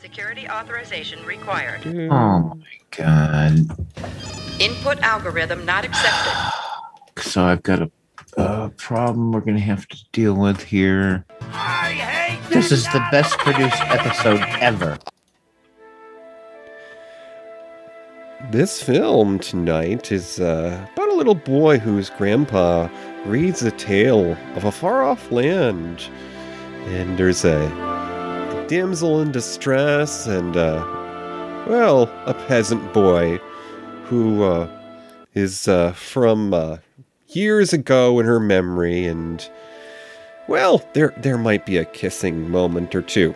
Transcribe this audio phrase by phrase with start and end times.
[0.00, 1.86] Security authorization required.
[1.86, 3.52] Oh my god.
[4.58, 6.32] Input algorithm not accepted.
[7.22, 7.90] So I've got a,
[8.38, 11.26] a problem we're gonna have to deal with here.
[11.52, 14.98] I hate This is the best produced episode ever.
[18.50, 22.88] This film tonight is uh, about a little boy whose grandpa
[23.26, 26.08] reads a tale of a far off land.
[26.86, 27.89] And there's a, a
[28.70, 30.80] damsel in distress and, uh,
[31.66, 33.36] well, a peasant boy
[34.04, 34.68] who uh,
[35.34, 36.76] is uh, from uh,
[37.30, 39.06] years ago in her memory.
[39.06, 39.46] And,
[40.46, 43.34] well, there, there might be a kissing moment or two.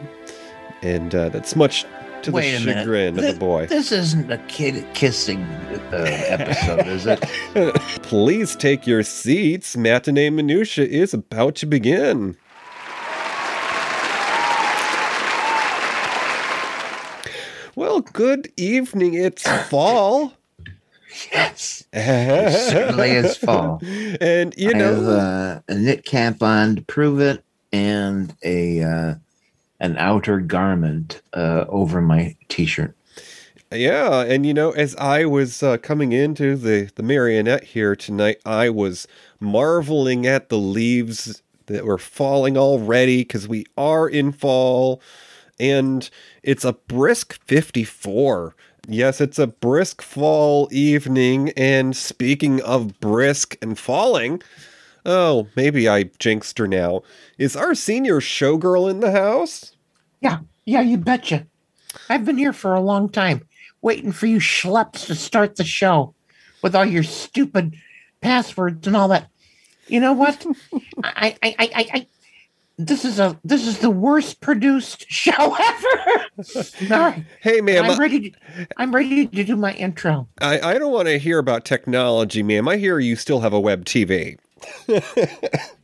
[0.82, 1.84] And uh, that's much
[2.22, 3.66] to Wait the chagrin of the boy.
[3.66, 7.20] This isn't a kid kissing uh, episode, is it?
[8.04, 9.76] Please take your seats.
[9.76, 12.36] Matinee Minutia is about to begin.
[17.84, 19.12] Well, good evening.
[19.12, 20.32] It's fall.
[21.30, 21.84] Yes.
[21.92, 23.78] It certainly is fall.
[24.22, 27.44] And, you I have know, uh, a knit cap on to prove it,
[27.74, 29.14] and a uh,
[29.80, 32.96] an outer garment uh, over my t-shirt.
[33.70, 34.22] yeah.
[34.22, 38.70] And, you know, as I was uh, coming into the, the marionette here tonight, I
[38.70, 39.06] was
[39.40, 45.02] marveling at the leaves that were falling already because we are in fall.
[45.60, 46.08] and
[46.44, 48.54] it's a brisk 54.
[48.86, 54.42] Yes, it's a brisk fall evening, and speaking of brisk and falling,
[55.06, 57.02] oh, maybe I jinxed her now.
[57.38, 59.74] Is our senior showgirl in the house?
[60.20, 61.46] Yeah, yeah, you betcha.
[62.10, 63.48] I've been here for a long time,
[63.80, 66.14] waiting for you schleps to start the show
[66.62, 67.74] with all your stupid
[68.20, 69.30] passwords and all that.
[69.86, 70.44] You know what?
[71.04, 72.06] I, I, I, I, I
[72.76, 76.24] this is a this is the worst produced show ever.
[76.90, 78.30] right, Hey, ma'am, I'm ready.
[78.30, 80.28] To, I'm ready to do my intro.
[80.40, 82.68] I, I don't want to hear about technology, ma'am.
[82.68, 84.38] I hear you still have a web TV.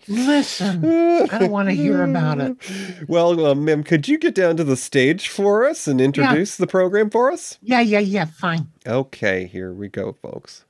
[0.08, 0.84] Listen,
[1.30, 2.56] I don't want to hear about it.
[3.08, 6.66] Well, uh, ma'am, could you get down to the stage for us and introduce the
[6.66, 7.58] program for us?
[7.62, 8.24] Yeah, yeah, yeah.
[8.24, 8.70] Fine.
[8.86, 10.64] Okay, here we go, folks.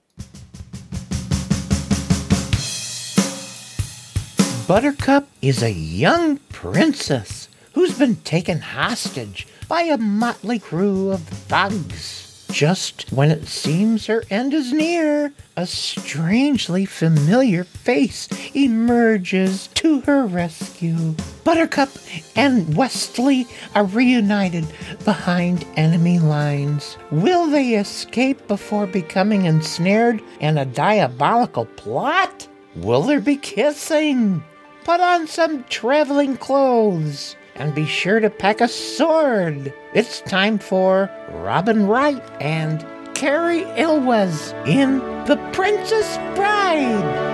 [4.70, 12.46] Buttercup is a young princess who's been taken hostage by a motley crew of thugs.
[12.52, 20.24] Just when it seems her end is near, a strangely familiar face emerges to her
[20.24, 21.16] rescue.
[21.42, 21.90] Buttercup
[22.36, 24.66] and Westley are reunited
[25.04, 26.96] behind enemy lines.
[27.10, 32.46] Will they escape before becoming ensnared in a diabolical plot?
[32.76, 34.44] Will there be kissing?
[34.90, 39.72] Put on some traveling clothes and be sure to pack a sword.
[39.94, 42.84] It's time for Robin Wright and
[43.14, 47.28] Cary Elwes in The Princess Bride.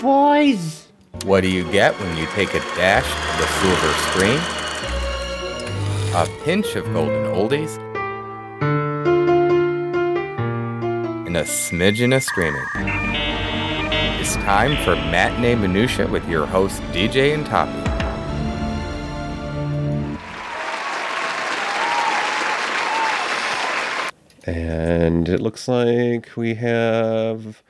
[0.00, 0.88] Boys!
[1.24, 4.65] What do you get when you take a dash of the silver screen?
[6.16, 7.76] A pinch of golden oldies?
[11.26, 12.64] And a smidgen of screaming.
[14.18, 17.70] It's time for Matinee Minutia with your host DJ and Toppy.
[24.50, 27.62] And it looks like we have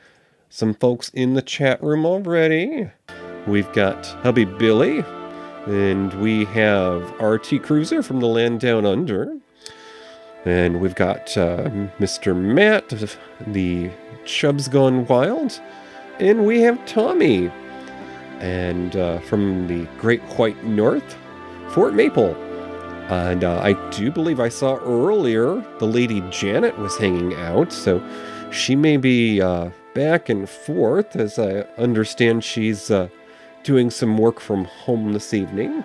[0.50, 2.92] some folks in the chat room already.
[3.48, 5.04] We've got Hubby Billy,
[5.66, 9.36] and we have RT Cruiser from the land down under.
[10.44, 11.68] And we've got uh,
[11.98, 12.36] Mr.
[12.36, 12.88] Matt,
[13.48, 13.90] the
[14.24, 15.60] Chubs Gone Wild.
[16.20, 17.50] And we have Tommy,
[18.38, 21.16] and uh, from the Great White North,
[21.70, 22.34] Fort Maple.
[23.08, 28.02] And uh, I do believe I saw earlier the lady Janet was hanging out, so
[28.50, 33.08] she may be uh, back and forth, as I understand she's uh,
[33.66, 35.84] doing some work from home this evening.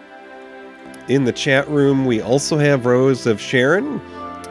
[1.07, 4.00] In the chat room, we also have Rose of Sharon,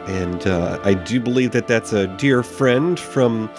[0.05, 3.49] and uh, I do believe that that's a dear friend from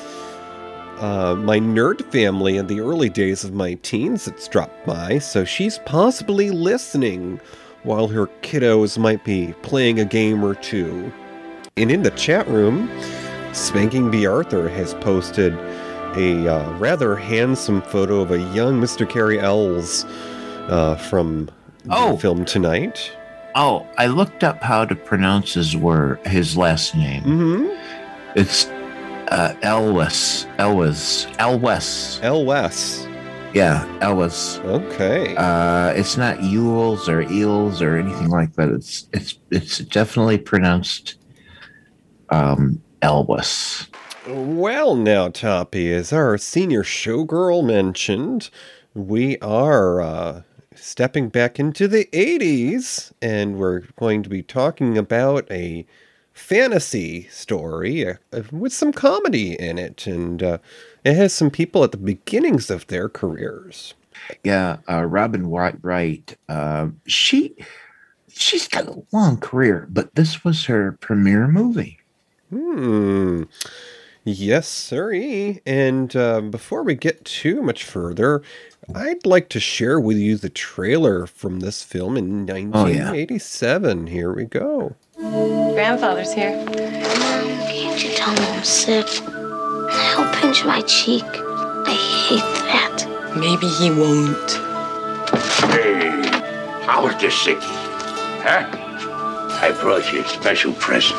[0.98, 5.42] uh, my nerd family in the early days of my teens that's dropped by, so
[5.42, 7.40] she's possibly listening
[7.82, 11.10] while her kiddos might be playing a game or two.
[11.78, 12.90] And in the chat room,
[13.54, 14.26] Spanking B.
[14.26, 15.54] Arthur has posted
[16.16, 19.08] a uh, rather handsome photo of a young Mr.
[19.08, 20.04] Cary Elwes
[20.68, 21.50] uh, from
[21.90, 22.12] Oh.
[22.12, 23.10] the film tonight.
[23.54, 27.22] Oh, I looked up how to pronounce his word, his last name.
[27.22, 27.68] hmm
[28.36, 28.66] It's
[29.28, 30.46] Uh, Elwes.
[30.58, 31.26] Elwes.
[31.38, 32.20] Elwes.
[32.22, 33.06] Elwes.
[33.54, 34.58] Yeah, Elwes.
[34.60, 35.34] Okay.
[35.36, 38.68] Uh, it's not Yules or Eels or anything like that.
[38.70, 41.16] It's it's it's definitely pronounced
[42.30, 43.88] um, Elwes.
[44.28, 48.50] Well, now, Toppy, as our senior showgirl mentioned,
[48.94, 50.42] we are uh,
[50.76, 55.84] stepping back into the 80s and we're going to be talking about a
[56.32, 58.16] fantasy story uh,
[58.52, 60.06] with some comedy in it.
[60.06, 60.58] And uh,
[61.04, 63.94] it has some people at the beginnings of their careers.
[64.44, 65.74] Yeah, uh, Robin Wright.
[65.82, 67.56] Wright uh, she
[68.28, 71.98] she's got a long career, but this was her premiere movie.
[72.50, 73.44] Hmm.
[74.24, 75.60] Yes, sirree.
[75.66, 78.42] And uh, before we get too much further,
[78.94, 84.06] I'd like to share with you the trailer from this film in 1987.
[84.06, 84.94] Here we go.
[85.16, 86.64] Grandfather's here.
[86.66, 89.08] Can't you tell me I'm sick?
[89.08, 91.24] He'll pinch my cheek.
[91.24, 91.94] I
[92.28, 92.38] hate
[92.70, 93.34] that.
[93.36, 94.50] Maybe he won't.
[95.72, 96.22] Hey,
[96.86, 97.60] how was this sickie?
[98.42, 98.68] Huh?
[99.64, 101.18] I brought you a special present.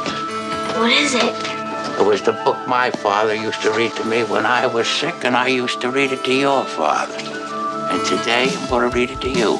[0.77, 1.62] What is it?
[1.99, 5.23] It was the book my father used to read to me when I was sick,
[5.23, 7.15] and I used to read it to your father.
[7.91, 9.59] And today, I'm going to read it to you.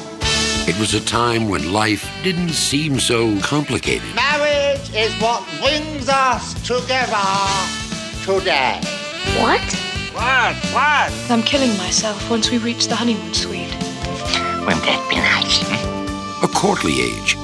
[0.66, 4.14] It was a time when life didn't seem so complicated.
[4.14, 7.20] Marriage is what brings us together
[8.24, 8.80] today.
[9.40, 9.60] What?
[10.14, 10.56] What?
[10.72, 11.30] What?
[11.30, 13.74] I'm killing myself once we reach the honeymoon suite.
[14.64, 15.62] Wouldn't that be nice?
[16.42, 17.36] A courtly age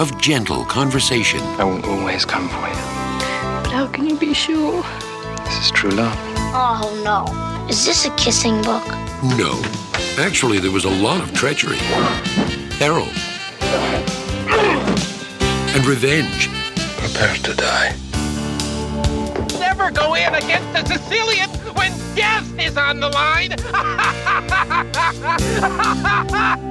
[0.00, 1.40] of gentle conversation.
[1.60, 2.74] I will always come for you.
[3.62, 4.82] But how can you be sure?
[5.44, 6.16] This is true love.
[6.54, 7.26] Oh no.
[7.68, 8.86] Is this a kissing book?
[9.36, 9.60] No.
[10.18, 11.76] Actually, there was a lot of treachery,
[12.78, 13.08] peril,
[15.74, 16.48] and revenge.
[16.96, 17.94] Prepare to die.
[19.58, 23.50] Never go in against a Sicilian when death is on the line.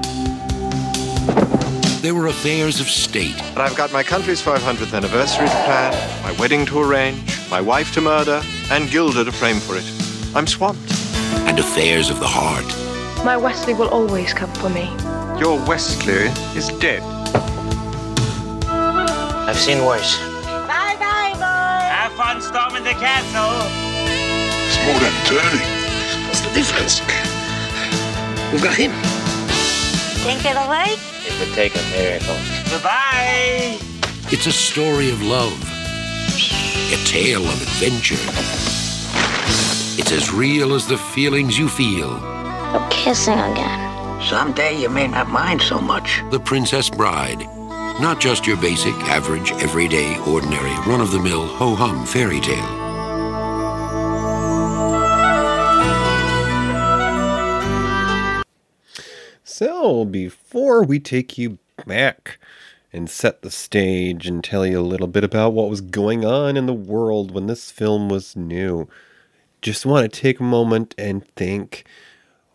[2.01, 3.35] There were affairs of state.
[3.53, 7.93] But I've got my country's 500th anniversary to plan, my wedding to arrange, my wife
[7.95, 8.41] to murder,
[8.71, 9.83] and Guilder to frame for it.
[10.33, 10.93] I'm swamped.
[11.49, 12.65] And affairs of the heart.
[13.25, 14.85] My Westley will always come for me.
[15.41, 17.03] Your Westley is dead.
[18.63, 20.17] I've seen worse.
[20.71, 21.83] Bye bye, boy.
[21.83, 23.59] Have fun storming the castle.
[24.69, 25.67] It's more than turning.
[26.27, 27.01] What's the difference?
[28.53, 28.91] We've got him.
[30.23, 31.08] Think it'll work?
[31.39, 32.36] It would take a miracle.
[32.69, 33.80] Goodbye.
[34.30, 35.53] It's a story of love,
[36.91, 38.19] a tale of adventure.
[39.97, 42.09] It's as real as the feelings you feel.
[42.74, 44.21] We're kissing again.
[44.21, 46.21] Someday you may not mind so much.
[46.30, 47.39] The Princess Bride.
[48.01, 52.88] Not just your basic, average, everyday, ordinary, run of the mill, ho hum fairy tale.
[59.59, 62.39] So, before we take you back
[62.94, 66.56] and set the stage and tell you a little bit about what was going on
[66.56, 68.88] in the world when this film was new,
[69.61, 71.83] just want to take a moment and think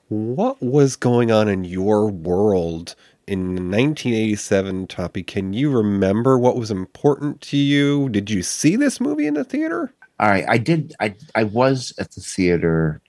[0.08, 2.94] what was going on in your world
[3.26, 5.22] in 1987, Toppy?
[5.22, 8.08] Can you remember what was important to you?
[8.08, 9.92] Did you see this movie in the theater?
[10.18, 10.94] All right, I did.
[11.00, 13.02] I I was at the theater,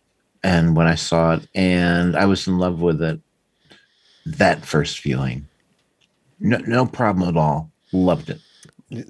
[0.43, 3.21] and when I saw it, and I was in love with it.
[4.25, 5.47] That first feeling,
[6.39, 7.71] no no problem at all.
[7.91, 8.39] Loved it.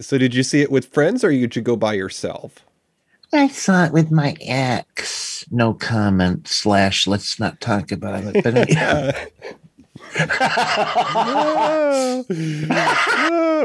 [0.04, 2.66] So, did you see it with friends or did you go by yourself?
[3.34, 5.46] I saw it with my ex.
[5.52, 6.48] No comment.
[6.48, 7.08] Slash.
[7.08, 8.44] Let's not talk about it.
[8.44, 9.26] But yeah.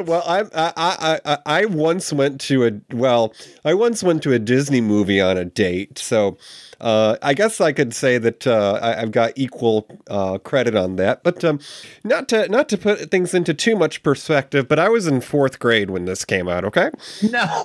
[0.03, 3.33] well, I, I I I I once went to a well,
[3.65, 6.39] I once went to a Disney movie on a date, so
[6.81, 10.97] uh, I guess I could say that uh, I, have got equal uh, credit on
[10.97, 11.23] that.
[11.23, 11.61] But um,
[12.05, 15.59] not to not to put things into too much perspective, but I was in fourth
[15.59, 16.65] grade when this came out.
[16.65, 16.91] Okay.
[17.31, 17.47] No.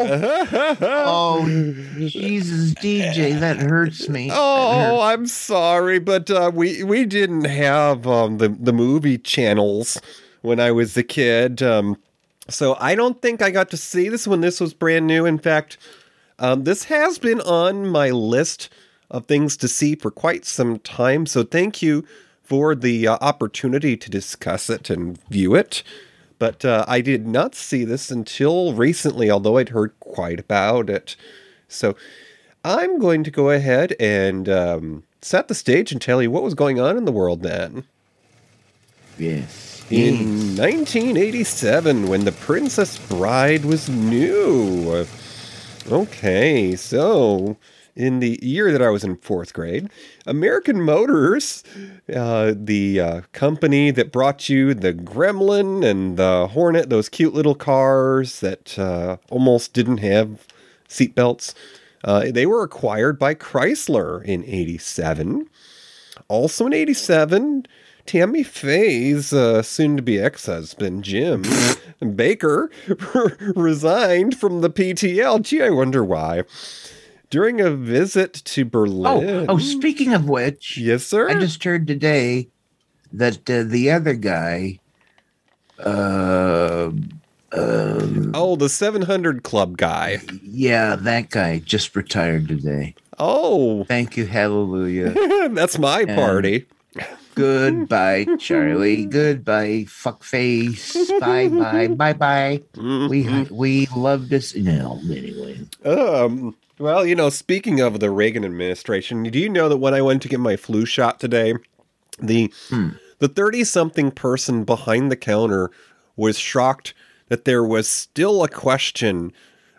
[0.82, 1.46] oh
[1.98, 4.30] Jesus, DJ, that hurts me.
[4.34, 5.04] Oh, hurts.
[5.04, 10.00] I'm sorry, but uh, we we didn't have um, the the movie channels
[10.42, 11.64] when I was a kid.
[11.64, 11.98] Um,
[12.50, 15.26] so I don't think I got to see this when this was brand new.
[15.26, 15.78] In fact,
[16.38, 18.70] um, this has been on my list
[19.10, 21.26] of things to see for quite some time.
[21.26, 22.06] So thank you
[22.44, 25.84] for the uh, opportunity to discuss it and view it.
[26.38, 31.16] But uh, I did not see this until recently, although I'd heard quite about it.
[31.68, 31.96] So
[32.64, 36.54] I'm going to go ahead and um, set the stage and tell you what was
[36.54, 37.86] going on in the world then.
[39.18, 39.86] Yes.
[39.90, 45.06] In 1987, when The Princess Bride was new.
[45.90, 47.56] Okay, so
[47.96, 49.90] in the year that I was in fourth grade,
[50.26, 51.64] American Motors,
[52.14, 57.56] uh, the uh, company that brought you the Gremlin and the Hornet, those cute little
[57.56, 60.46] cars that uh, almost didn't have
[60.90, 61.54] seatbelts,
[62.04, 65.50] uh, they were acquired by Chrysler in 87.
[66.28, 67.66] Also in 87,
[68.06, 71.44] Tammy Faye's uh, soon to be ex husband, Jim
[72.02, 72.70] Bakker,
[73.56, 75.42] resigned from the PTL.
[75.42, 76.44] Gee, I wonder why.
[77.36, 79.46] During a visit to Oh, Berlin.
[79.50, 81.28] oh, oh speaking of which, yes, sir.
[81.30, 82.48] I just heard today
[83.12, 84.80] that uh, the other guy,
[85.80, 86.92] uh,
[87.52, 90.20] um, oh, the 700 Club guy.
[90.44, 92.96] yeah, that guy just retired today.
[93.20, 95.10] Oh, Thank you, hallelujah.
[95.52, 96.68] that's my And- party.
[97.36, 99.06] Goodbye, Charlie.
[99.10, 100.96] Goodbye, fuckface.
[101.20, 102.62] Bye, bye, bye, bye.
[102.78, 104.56] We we love this.
[104.56, 105.60] No, anyway.
[105.84, 110.02] Um, well, you know, speaking of the Reagan administration, do you know that when I
[110.02, 111.54] went to get my flu shot today,
[112.20, 112.90] the hmm.
[113.20, 115.72] the 30 something person behind the counter
[116.16, 116.94] was shocked
[117.28, 119.32] that there was still a question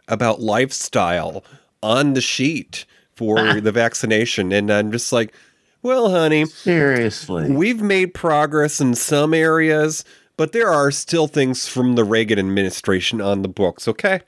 [0.09, 1.45] about lifestyle
[1.83, 2.85] on the sheet
[3.15, 5.35] for the vaccination and I'm just like,
[5.83, 7.50] well, honey, Seriously.
[7.50, 10.05] We've made progress in some areas,
[10.37, 14.21] but there are still things from the Reagan administration on the books, okay?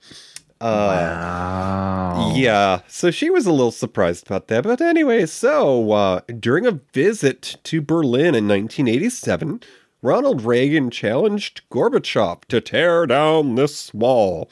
[0.60, 2.32] Uh, wow.
[2.34, 4.64] Yeah, so she was a little surprised about that.
[4.64, 9.60] But anyway, so uh, during a visit to Berlin in 1987,
[10.02, 14.50] Ronald Reagan challenged Gorbachev to tear down this wall.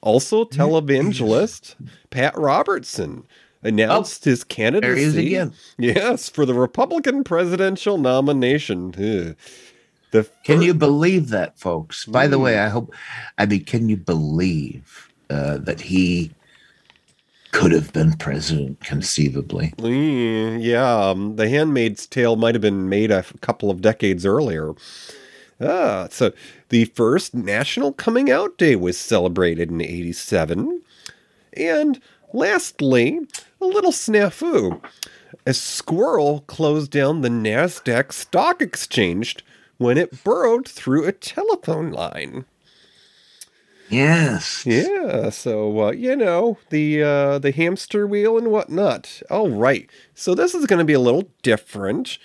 [0.00, 1.74] Also, televangelist
[2.10, 3.24] Pat Robertson
[3.62, 4.88] announced his candidacy.
[4.88, 5.52] Oh, there he is again.
[5.78, 8.94] Yes, for the Republican presidential nomination.
[8.94, 9.36] Ugh.
[10.10, 12.06] The Can you believe that, folks?
[12.06, 12.42] By the Mm.
[12.44, 12.94] way, I hope.
[13.36, 16.30] I mean, can you believe uh, that he
[17.50, 19.72] could have been president conceivably?
[19.78, 24.74] Mm, Yeah, um, The Handmaid's Tale might have been made a couple of decades earlier.
[25.60, 26.32] Ah, so
[26.68, 30.82] the first National Coming Out Day was celebrated in 87.
[31.54, 32.00] And
[32.32, 33.20] lastly,
[33.60, 34.80] a little snafu.
[35.46, 39.38] A squirrel closed down the NASDAQ stock exchange
[39.78, 42.44] when it burrowed through a telephone line.
[43.90, 44.66] Yes.
[44.66, 49.22] Yeah, so uh, you know the uh, the hamster wheel and whatnot.
[49.30, 52.18] All right, so this is going to be a little different.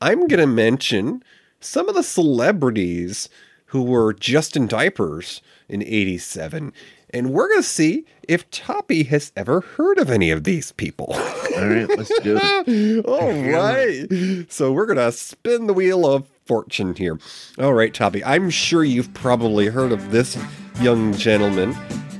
[0.00, 1.22] I'm going to mention
[1.60, 3.28] some of the celebrities
[3.66, 6.72] who were just in diapers in '87,
[7.10, 11.14] and we're going to see if Toppy has ever heard of any of these people.
[11.56, 13.04] All right, let's do it.
[13.06, 14.46] All right.
[14.50, 17.18] So we're going to spin the wheel of fortune here.
[17.58, 18.22] All right, Toppy.
[18.24, 20.36] I'm sure you've probably heard of this
[20.80, 21.70] young gentleman,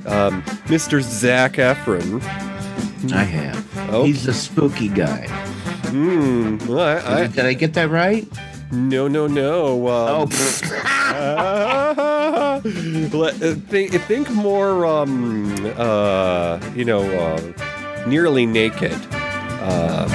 [0.05, 1.01] um, Mr.
[1.01, 2.21] Zac Efron.
[3.11, 3.65] I have.
[3.91, 4.03] Oh.
[4.03, 5.27] He's a spooky guy.
[5.87, 6.57] Hmm.
[6.67, 8.27] well, I, I, Did I get that right?
[8.71, 9.87] no, no, no.
[9.87, 10.29] Um,
[11.11, 18.93] Oh, uh, think, think more, um, uh, you know, uh, nearly naked.
[19.61, 20.09] Um,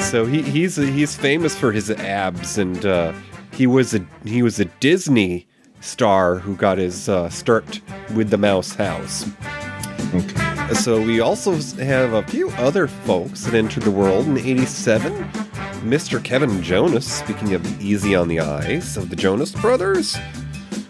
[0.00, 3.12] so he, he's he's famous for his abs, and uh,
[3.52, 5.47] he was a he was a Disney
[5.80, 7.80] star who got his uh, start
[8.14, 9.28] with the Mouse House.
[10.14, 10.74] okay.
[10.74, 15.12] So we also have a few other folks that entered the world in '87.
[15.78, 16.22] Mr.
[16.22, 20.16] Kevin Jonas, speaking of Easy on the Eyes of the Jonas Brothers.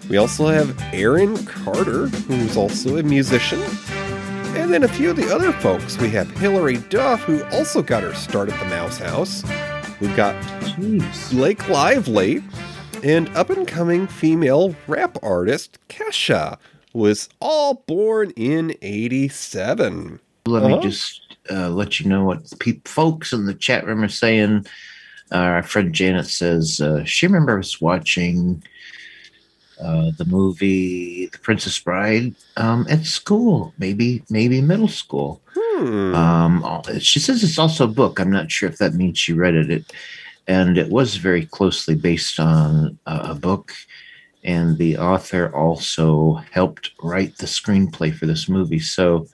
[0.09, 3.61] We also have Aaron Carter, who's also a musician.
[4.57, 5.99] And then a few of the other folks.
[5.99, 9.45] We have Hilary Duff, who also got her start at the Mouse House.
[10.00, 11.30] We've got Jeez.
[11.30, 12.42] Blake Lively,
[13.02, 16.59] and up and coming female rap artist Kesha
[16.93, 20.21] was all born in 87.
[20.47, 20.76] Let Uh-huh.
[20.76, 24.67] me just uh, let you know what pe- folks in the chat room are saying.
[25.31, 28.62] Uh, our friend Janet says uh, she remembers watching
[29.81, 35.40] uh, the movie The Princess Bride um, at school, maybe maybe middle school.
[35.55, 36.14] Hmm.
[36.14, 38.19] Um, she says it's also a book.
[38.19, 39.71] I'm not sure if that means she read it.
[39.71, 39.93] it
[40.49, 43.73] and it was very closely based on a, a book.
[44.43, 48.78] And the author also helped write the screenplay for this movie.
[48.78, 49.28] So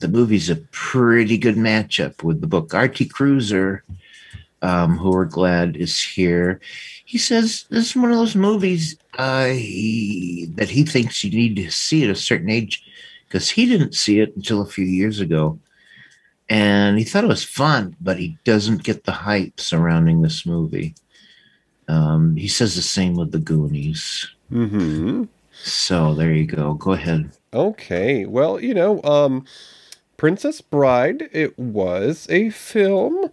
[0.00, 2.74] the movie's a pretty good matchup with the book.
[2.74, 3.06] R.T.
[3.06, 3.84] Cruiser,
[4.60, 6.60] um, who we're glad is here,
[7.06, 11.56] he says this is one of those movies uh, he, that he thinks you need
[11.56, 12.84] to see at a certain age
[13.28, 15.58] because he didn't see it until a few years ago.
[16.48, 20.94] And he thought it was fun, but he doesn't get the hype surrounding this movie.
[21.88, 24.28] Um, he says the same with the Goonies.
[24.48, 25.24] hmm
[25.62, 26.74] So there you go.
[26.74, 27.32] Go ahead.
[27.54, 28.26] Okay.
[28.26, 29.44] Well, you know, um,
[30.16, 33.30] Princess Bride, it was a film.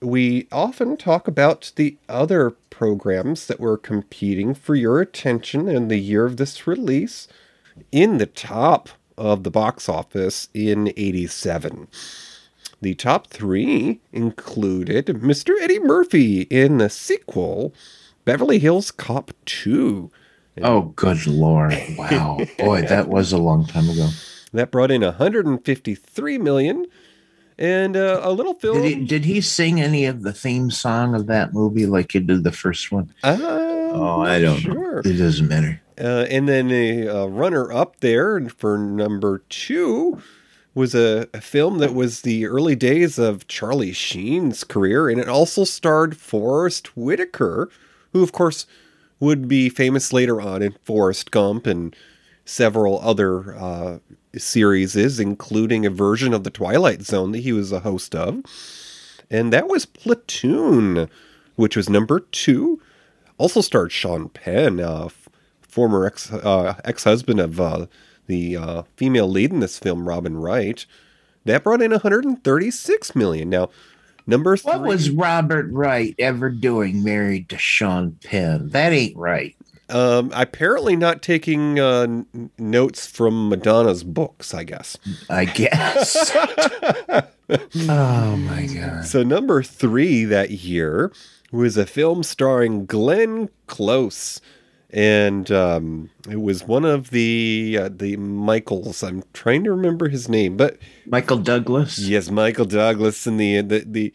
[0.00, 5.98] We often talk about the other programs that were competing for your attention in the
[5.98, 7.26] year of this release.
[7.90, 11.88] In the top of the box office in 87.
[12.80, 15.60] The top three included Mr.
[15.60, 17.74] Eddie Murphy in the sequel,
[18.24, 20.10] Beverly Hills Cop 2.
[20.62, 21.76] Oh, good lord!
[21.96, 24.08] Wow, boy, that was a long time ago.
[24.52, 26.86] That brought in 153 million,
[27.58, 28.82] and uh, a little film.
[28.82, 32.20] Did he, did he sing any of the theme song of that movie like he
[32.20, 33.12] did the first one?
[33.22, 35.02] Uh, oh, I don't sure.
[35.02, 35.10] know.
[35.10, 35.80] It doesn't matter.
[36.00, 40.22] Uh, and then a, a runner up there for number two
[40.74, 45.28] was a, a, film that was the early days of Charlie Sheen's career, and it
[45.28, 47.68] also starred Forest Whitaker,
[48.12, 48.64] who, of course,
[49.18, 51.96] would be famous later on in Forrest Gump and
[52.44, 53.98] several other uh,
[54.36, 58.42] series, is, including a version of The Twilight Zone that he was a host of.
[59.30, 61.08] And that was Platoon,
[61.56, 62.80] which was number two.
[63.36, 65.08] Also starred Sean Penn, uh,
[65.60, 67.86] former ex uh, ex husband of uh,
[68.26, 70.84] the uh, female lead in this film, Robin Wright.
[71.44, 73.48] That brought in 136 million.
[73.48, 73.70] Now,
[74.26, 74.72] number three.
[74.72, 78.70] What was Robert Wright ever doing married to Sean Penn?
[78.70, 79.56] That ain't right.
[79.90, 84.98] Um, apparently not taking uh, n- notes from Madonna's books, I guess.
[85.30, 86.30] I guess.
[87.88, 89.06] oh my god.
[89.06, 91.10] So number three that year
[91.50, 94.40] was a film starring Glenn Close
[94.90, 99.02] and um, it was one of the uh, the Michaels.
[99.02, 101.98] I'm trying to remember his name, but Michael Douglas.
[101.98, 104.12] Yes, Michael Douglas in the the the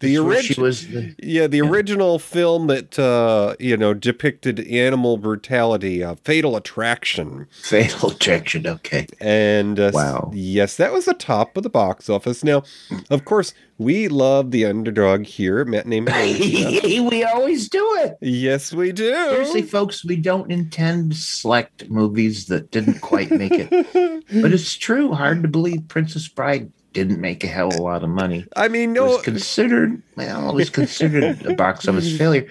[0.00, 1.68] the original the, yeah the yeah.
[1.68, 7.46] original film that uh, you know depicted animal brutality, uh, Fatal Attraction.
[7.50, 8.66] Fatal Attraction.
[8.66, 9.06] Okay.
[9.20, 12.44] And uh, wow, yes, that was the top of the box office.
[12.44, 12.62] Now,
[13.10, 17.00] of course, we love the underdog here at Matinee.
[17.08, 18.18] we always do it.
[18.20, 19.12] Yes, we do.
[19.12, 23.70] Seriously, folks, we don't intend select movies that didn't quite make it,
[24.42, 25.12] but it's true.
[25.12, 28.46] Hard to believe Princess Bride didn't make a hell of a lot of money.
[28.56, 32.48] I mean, no, it was considered well, it was considered a box office failure,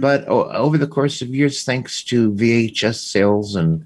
[0.00, 3.84] but oh, over the course of years, thanks to VHS sales and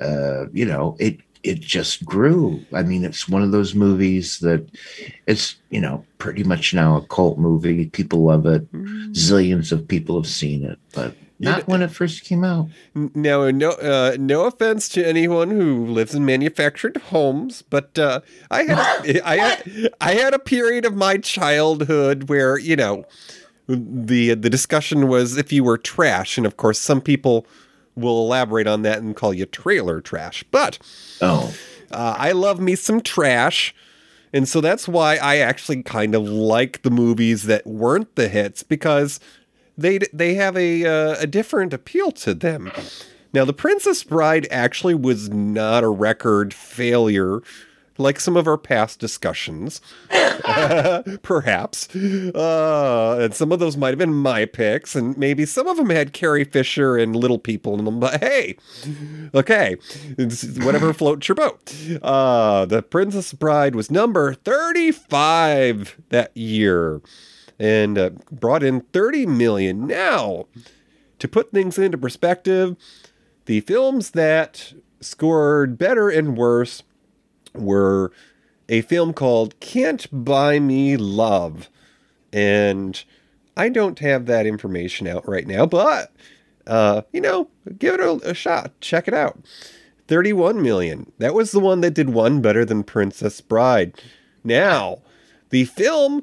[0.00, 2.64] uh, you know, it it just grew.
[2.72, 4.66] I mean, it's one of those movies that
[5.26, 7.86] it's you know pretty much now a cult movie.
[7.90, 8.70] People love it.
[9.12, 12.68] Zillions of people have seen it, but not when it first came out.
[12.94, 18.20] Now, no, uh, no offense to anyone who lives in manufactured homes, but uh,
[18.50, 18.78] I had,
[19.24, 23.04] I had, I had a period of my childhood where you know,
[23.66, 27.46] the the discussion was if you were trash, and of course, some people
[27.96, 30.44] will elaborate on that and call you trailer trash.
[30.50, 30.78] But
[31.20, 31.54] oh,
[31.90, 33.74] uh, I love me some trash.
[34.32, 38.64] And so that's why I actually kind of like the movies that weren't the hits
[38.64, 39.20] because
[39.76, 42.72] they they have a uh, a different appeal to them.
[43.32, 47.40] Now, The Princess Bride actually was not a record failure
[47.98, 49.80] like some of our past discussions,
[51.22, 51.94] perhaps.
[51.94, 55.90] Uh, and some of those might have been my picks, and maybe some of them
[55.90, 58.00] had Carrie Fisher and Little People in them.
[58.00, 58.56] But hey,
[59.34, 59.76] okay,
[60.62, 61.74] whatever floats your boat.
[62.02, 67.00] Uh, the Princess Bride was number 35 that year
[67.58, 69.86] and uh, brought in 30 million.
[69.86, 70.46] Now,
[71.18, 72.76] to put things into perspective,
[73.46, 76.82] the films that scored better and worse
[77.54, 78.12] were
[78.68, 81.68] a film called Can't Buy Me Love.
[82.32, 83.02] And
[83.56, 86.12] I don't have that information out right now, but
[86.66, 88.72] uh, you know, give it a, a shot.
[88.80, 89.38] Check it out.
[90.08, 91.12] 31 million.
[91.18, 93.94] That was the one that did one better than Princess Bride.
[94.42, 94.98] Now,
[95.50, 96.22] the film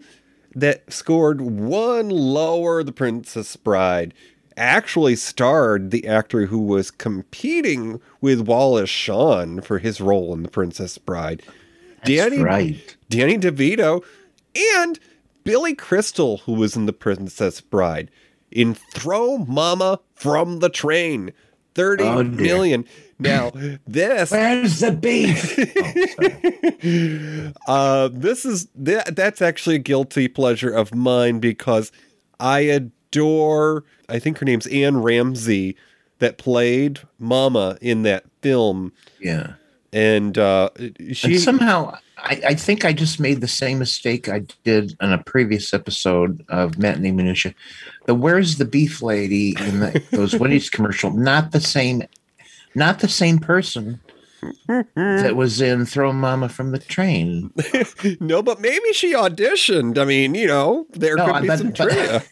[0.56, 4.14] that scored one lower The Princess Bride
[4.58, 10.50] actually starred the actor who was competing with Wallace Shawn for his role in The
[10.50, 11.42] Princess Bride.
[11.98, 12.98] That's Danny, right.
[13.10, 14.04] Danny DeVito
[14.76, 15.00] and
[15.44, 18.12] Billy Crystal, who was in The Princess Bride,
[18.52, 21.32] in Throw Mama from the Train.
[21.74, 22.86] Thirty Oh, million.
[23.20, 23.52] Now,
[23.88, 25.58] this Where's the beef?
[27.68, 31.92] uh, this is that, that's actually a guilty pleasure of mine because
[32.40, 33.84] I adore.
[34.10, 35.76] I think her name's Anne Ramsey
[36.18, 39.54] that played Mama in that film, yeah.
[39.94, 40.70] and uh,
[41.12, 45.12] she and somehow, I, I think I just made the same mistake I did on
[45.12, 47.54] a previous episode of Matinee Minutia.
[48.06, 52.04] The Where's the Beef Lady in the, those Wendy's commercial, not the same
[52.74, 54.00] not the same person
[54.66, 57.52] that was in Throw Mama from the Train.
[58.20, 59.98] no, but maybe she auditioned.
[60.00, 62.24] I mean, you know, there No, could I be bet- some but- trivia.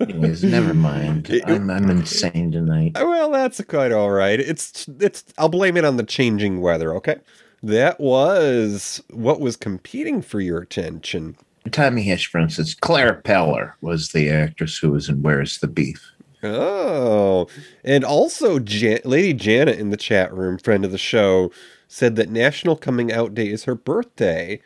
[0.00, 1.30] Anyways, never mind.
[1.46, 2.92] I'm, I'm insane tonight.
[2.96, 4.38] well, that's quite all right.
[4.40, 5.24] It's it's.
[5.38, 6.94] I'll blame it on the changing weather.
[6.96, 7.16] Okay,
[7.62, 11.36] that was what was competing for your attention.
[11.70, 16.12] Tommy Hitch, for instance, Clara Peller was the actress who was in Where's the Beef?
[16.42, 17.48] Oh,
[17.82, 21.50] and also Jan- Lady Janet in the chat room, friend of the show,
[21.88, 24.60] said that National Coming Out Day is her birthday,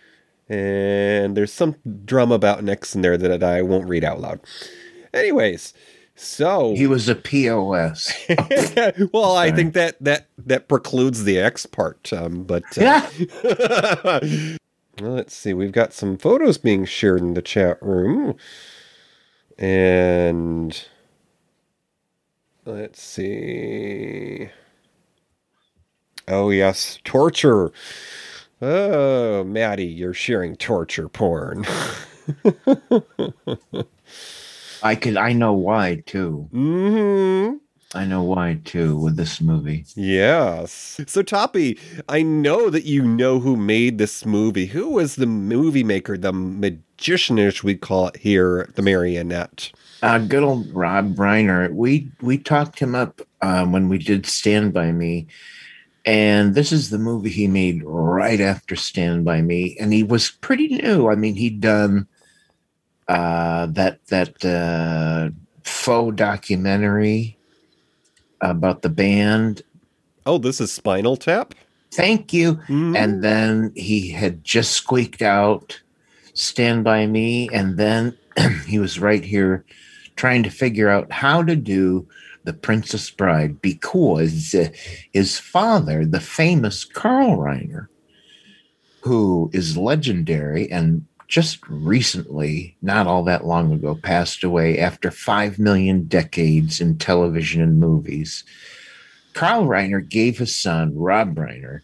[0.48, 4.40] and there's some drama about X in there that I won't read out loud.
[5.14, 5.72] Anyways,
[6.20, 8.12] so He was a POS.
[9.12, 12.12] well, I think that that that precludes the X part.
[12.12, 13.09] Um, but uh,
[13.44, 15.54] well, let's see.
[15.54, 18.37] We've got some photos being shared in the chat room,
[19.59, 20.85] and
[22.64, 24.50] let's see.
[26.28, 27.72] Oh yes, torture.
[28.62, 31.64] Oh, Maddie, you're sharing torture porn.
[34.83, 35.16] I could.
[35.16, 36.49] I know why too.
[36.53, 37.57] hmm
[37.93, 39.85] I know why too with this movie.
[39.97, 41.01] Yes.
[41.09, 41.77] So, Toppy,
[42.09, 44.66] I know that you know who made this movie.
[44.66, 49.73] Who was the movie maker, the magician, as we call it here the Marionette?
[50.03, 51.73] Uh, good old Rob Reiner.
[51.73, 55.27] We we talked him up uh, when we did Stand by Me,
[56.07, 60.31] and this is the movie he made right after Stand by Me, and he was
[60.31, 61.09] pretty new.
[61.09, 62.07] I mean, he'd done
[63.11, 65.31] uh, that that uh,
[65.64, 67.37] faux documentary
[68.40, 69.62] about the band.
[70.27, 71.55] Oh, this is Spinal Tap.
[71.92, 72.61] Thank you.
[72.94, 75.81] And then he had just squeaked out
[76.35, 77.49] Stand By Me.
[77.53, 78.16] And then
[78.66, 79.64] he was right here
[80.14, 82.07] trying to figure out how to do
[82.44, 84.68] The Princess Bride because uh,
[85.12, 87.88] his father, the famous Carl Reiner,
[89.01, 95.61] who is legendary and just recently, not all that long ago, passed away after five
[95.61, 98.43] million decades in television and movies.
[99.33, 101.83] Carl Reiner gave his son, Rob Reiner,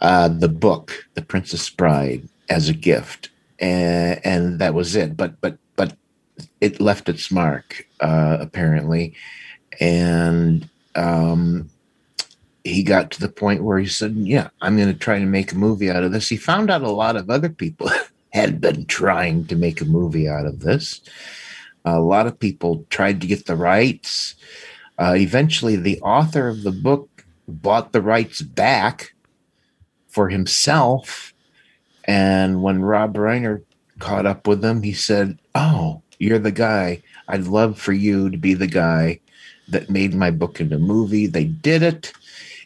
[0.00, 3.30] uh, the book, The Princess Bride, as a gift.
[3.58, 5.16] And, and that was it.
[5.16, 5.96] But, but, but
[6.60, 9.14] it left its mark, uh, apparently.
[9.80, 11.70] And, um,
[12.62, 15.52] he got to the point where he said, Yeah, I'm going to try to make
[15.52, 16.28] a movie out of this.
[16.28, 17.90] He found out a lot of other people
[18.30, 21.00] had been trying to make a movie out of this.
[21.84, 24.34] A lot of people tried to get the rights.
[24.98, 29.14] Uh, eventually, the author of the book bought the rights back
[30.08, 31.32] for himself.
[32.04, 33.62] And when Rob Reiner
[33.98, 37.02] caught up with him, he said, Oh, you're the guy.
[37.28, 39.20] I'd love for you to be the guy
[39.68, 41.26] that made my book into a movie.
[41.26, 42.12] They did it.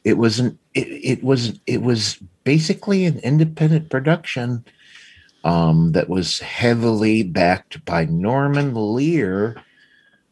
[0.05, 4.64] It was an it, it was it was basically an independent production
[5.44, 9.57] um, that was heavily backed by Norman Lear,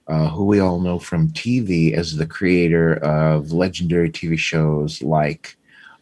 [0.06, 5.56] uh, who we all know from TV as the creator of legendary TV shows like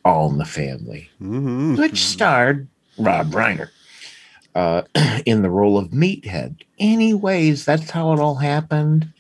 [0.05, 1.77] All in the Family, Mm-hmm.
[1.77, 2.69] which starred
[2.99, 3.71] Rob Reiner
[4.55, 4.83] uh,
[5.27, 6.57] in the role of Meathead.
[6.79, 9.13] Anyways, that's how it all happened.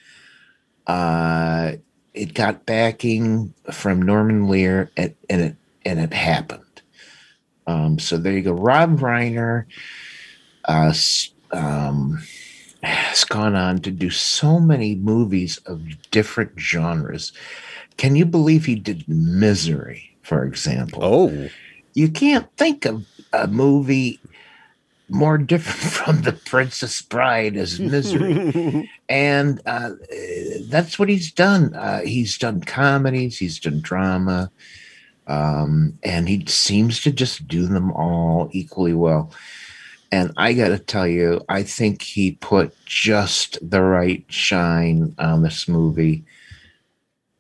[0.87, 1.73] Uh,
[2.15, 6.65] it got backing from Norman Lear, and, and it and it happened.
[7.69, 8.53] Um, so there you go.
[8.53, 9.67] Rob Reiner
[10.65, 10.95] uh,
[11.53, 12.19] um,
[12.83, 17.33] has gone on to do so many movies of different genres.
[17.99, 21.05] Can you believe he did Misery, for example?
[21.05, 21.49] Oh,
[21.93, 23.05] you can't think of
[23.35, 24.19] a movie
[25.11, 28.91] more different from The Princess Bride as Misery.
[29.11, 29.91] and uh,
[30.71, 31.75] that's what he's done.
[31.75, 34.51] Uh, he's done comedies, he's done drama,
[35.29, 39.31] um, and he seems to just do them all equally well.
[40.11, 45.43] And I got to tell you, I think he put just the right shine on
[45.43, 46.25] this movie.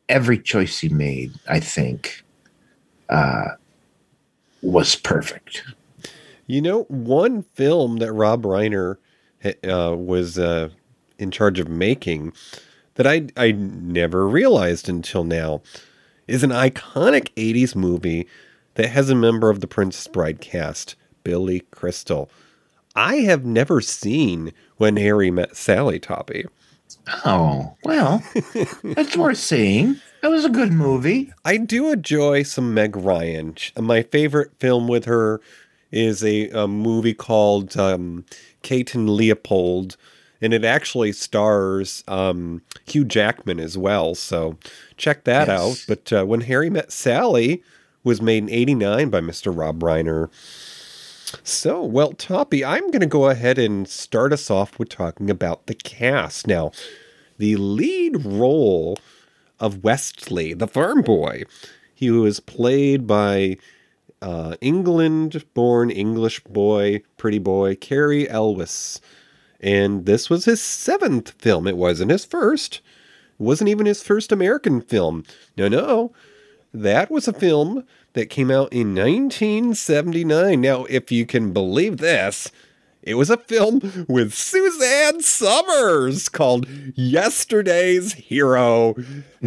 [0.08, 2.22] Every choice he made, I think,
[3.08, 3.48] uh,
[4.62, 5.64] was perfect.
[6.46, 8.96] You know, one film that Rob Reiner
[9.44, 10.68] uh, was uh,
[11.18, 12.32] in charge of making
[12.94, 15.62] that I I never realized until now
[16.28, 18.28] is an iconic 80s movie
[18.74, 22.30] that has a member of the Princess Bride cast, Billy Crystal.
[22.94, 26.44] I have never seen When Harry Met Sally Toppy.
[27.24, 28.22] Oh, well,
[28.82, 29.96] that's worth seeing.
[30.22, 31.32] That was a good movie.
[31.44, 33.56] I do enjoy some Meg Ryan.
[33.76, 35.40] My favorite film with her
[35.90, 38.24] is a, a movie called um,
[38.62, 39.96] Kate and Leopold,
[40.40, 44.14] and it actually stars um, Hugh Jackman as well.
[44.14, 44.56] So
[44.96, 45.60] check that Yes.
[45.60, 45.84] out.
[45.88, 47.62] But uh, when Harry met Sally
[48.04, 49.56] was made in '89 by Mr.
[49.56, 50.28] Rob Reiner.
[51.42, 55.66] So, well, Toppy, I'm going to go ahead and start us off with talking about
[55.66, 56.46] the cast.
[56.46, 56.72] Now,
[57.36, 58.96] the lead role
[59.60, 61.42] of Westley, the farm boy,
[61.94, 63.58] he was played by
[64.22, 69.00] uh, England born English boy, pretty boy, Cary Elwes.
[69.60, 71.66] And this was his seventh film.
[71.66, 72.76] It wasn't his first.
[72.76, 75.24] It wasn't even his first American film.
[75.56, 76.12] No, no.
[76.72, 80.60] That was a film that came out in 1979.
[80.60, 82.50] Now, if you can believe this,
[83.08, 88.94] it was a film with Suzanne Somers called Yesterday's Hero.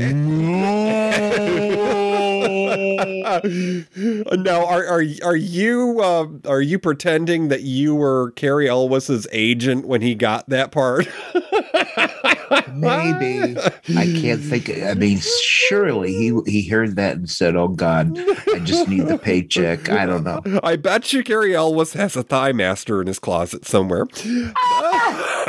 [4.36, 9.88] now, are are are you uh, are you pretending that you were Cary Elwes's agent
[9.88, 11.08] when he got that part?
[12.74, 13.58] Maybe
[13.98, 14.70] I can't think.
[14.70, 18.18] I mean, surely he he heard that and said, "Oh God,
[18.54, 20.42] I just need the paycheck." I don't know.
[20.64, 24.06] I bet you Carrie Elwes has a thigh master in his closet somewhere.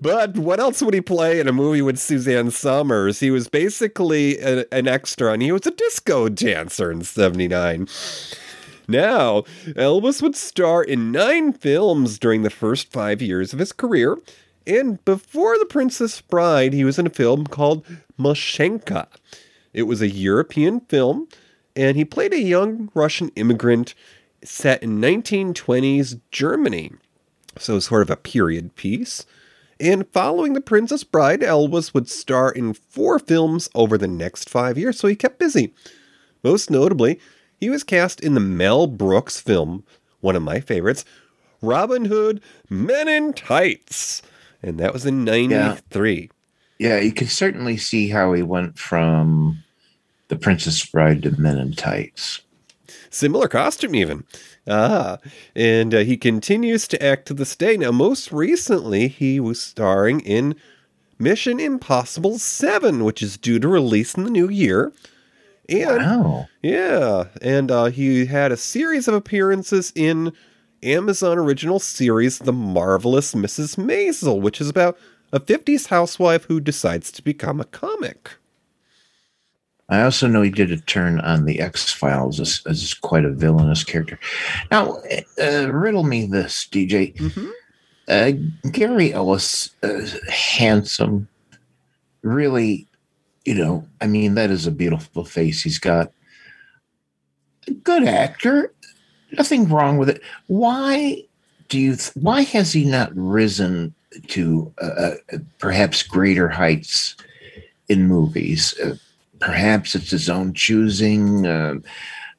[0.00, 3.20] but what else would he play in a movie with Suzanne Somers?
[3.20, 7.88] He was basically a, an extra, and he was a disco dancer in '79.
[8.88, 9.44] Now,
[9.76, 14.18] Elwes would star in nine films during the first five years of his career.
[14.66, 17.84] And before The Princess Bride, he was in a film called
[18.18, 19.06] Maschenka.
[19.72, 21.28] It was a European film,
[21.74, 23.94] and he played a young Russian immigrant
[24.44, 26.92] set in 1920s Germany.
[27.58, 29.26] So, sort of a period piece.
[29.78, 34.78] And following The Princess Bride, Elwes would star in four films over the next five
[34.78, 35.74] years, so he kept busy.
[36.44, 37.18] Most notably,
[37.60, 39.84] he was cast in the Mel Brooks film,
[40.20, 41.04] one of my favorites,
[41.60, 44.22] Robin Hood Men in Tights.
[44.62, 46.30] And that was in 93.
[46.78, 49.62] Yeah, you can certainly see how he went from
[50.28, 52.42] the Princess Bride to Men in Tights.
[53.12, 54.24] Similar costume, even.
[54.66, 55.18] Ah,
[55.54, 57.76] and uh, he continues to act to this day.
[57.76, 60.56] Now, most recently, he was starring in
[61.18, 64.92] Mission Impossible 7, which is due to release in the new year.
[65.68, 66.48] And Wow.
[66.62, 70.32] yeah, and uh, he had a series of appearances in
[70.82, 73.76] Amazon original series The Marvelous Mrs.
[73.76, 74.98] Maisel, which is about
[75.32, 78.32] a 50s housewife who decides to become a comic.
[79.92, 83.30] I also know he did a turn on the X Files as, as quite a
[83.30, 84.18] villainous character.
[84.70, 85.02] Now,
[85.38, 87.14] uh, riddle me this, DJ.
[88.08, 88.32] Uh,
[88.72, 90.00] Cary Elwes, uh,
[90.30, 91.28] handsome,
[92.22, 92.88] really,
[93.44, 96.10] you know, I mean, that is a beautiful face he's got.
[97.68, 98.72] A good actor,
[99.32, 100.22] nothing wrong with it.
[100.46, 101.22] Why
[101.68, 101.96] do you?
[101.96, 103.94] Th- why has he not risen
[104.28, 107.14] to uh, uh, perhaps greater heights
[107.88, 108.74] in movies?
[109.44, 111.74] Perhaps it's his own choosing, uh,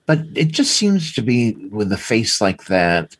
[0.05, 3.17] but it just seems to be with a face like that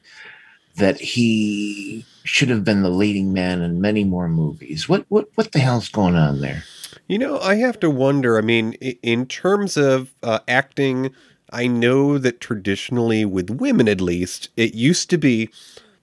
[0.75, 4.87] that he should have been the leading man in many more movies.
[4.87, 6.63] What what what the hell's going on there?
[7.07, 8.37] You know, I have to wonder.
[8.37, 11.13] I mean, in terms of uh, acting,
[11.51, 15.49] I know that traditionally, with women at least, it used to be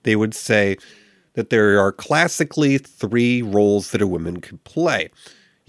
[0.03, 0.77] they would say
[1.35, 5.11] that there are classically three roles that a woman could play.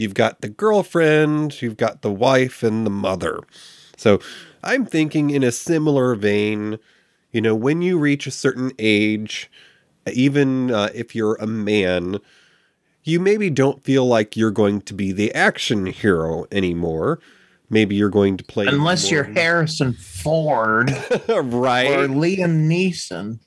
[0.02, 3.40] You've got the girlfriend, you've got the wife, and the mother.
[3.98, 4.20] So
[4.64, 6.80] I'm thinking in a similar vein,
[7.32, 9.48] you know, when you reach a certain age,
[10.12, 12.18] even uh, if you're a man,
[13.04, 17.20] you maybe don't feel like you're going to be the action hero anymore.
[17.70, 20.90] Maybe you're going to play Unless you're Harrison Ford
[21.30, 23.38] right or Liam Neeson.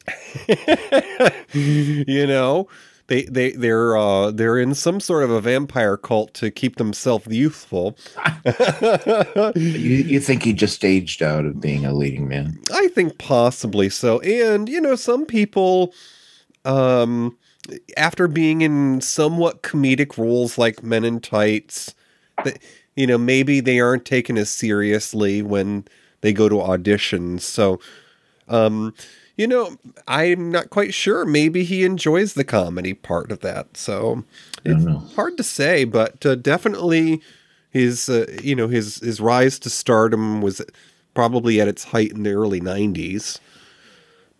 [2.06, 2.68] you know
[3.08, 7.26] they they they're uh they're in some sort of a vampire cult to keep themselves
[7.26, 7.96] youthful
[9.56, 12.58] you, you think he just aged out of being a leading man?
[12.72, 14.20] I think possibly so.
[14.20, 15.94] And you know, some people
[16.64, 17.36] um
[17.96, 21.94] after being in somewhat comedic roles like Men in Tights,
[22.44, 22.58] that
[22.96, 25.86] you know, maybe they aren't taken as seriously when
[26.20, 27.40] they go to auditions.
[27.40, 27.80] So
[28.48, 28.94] um
[29.36, 31.24] you know, I'm not quite sure.
[31.24, 33.76] Maybe he enjoys the comedy part of that.
[33.76, 34.24] So
[34.64, 37.20] it's hard to say, but uh, definitely
[37.70, 40.62] his uh, you know his his rise to stardom was
[41.14, 43.38] probably at its height in the early 90s.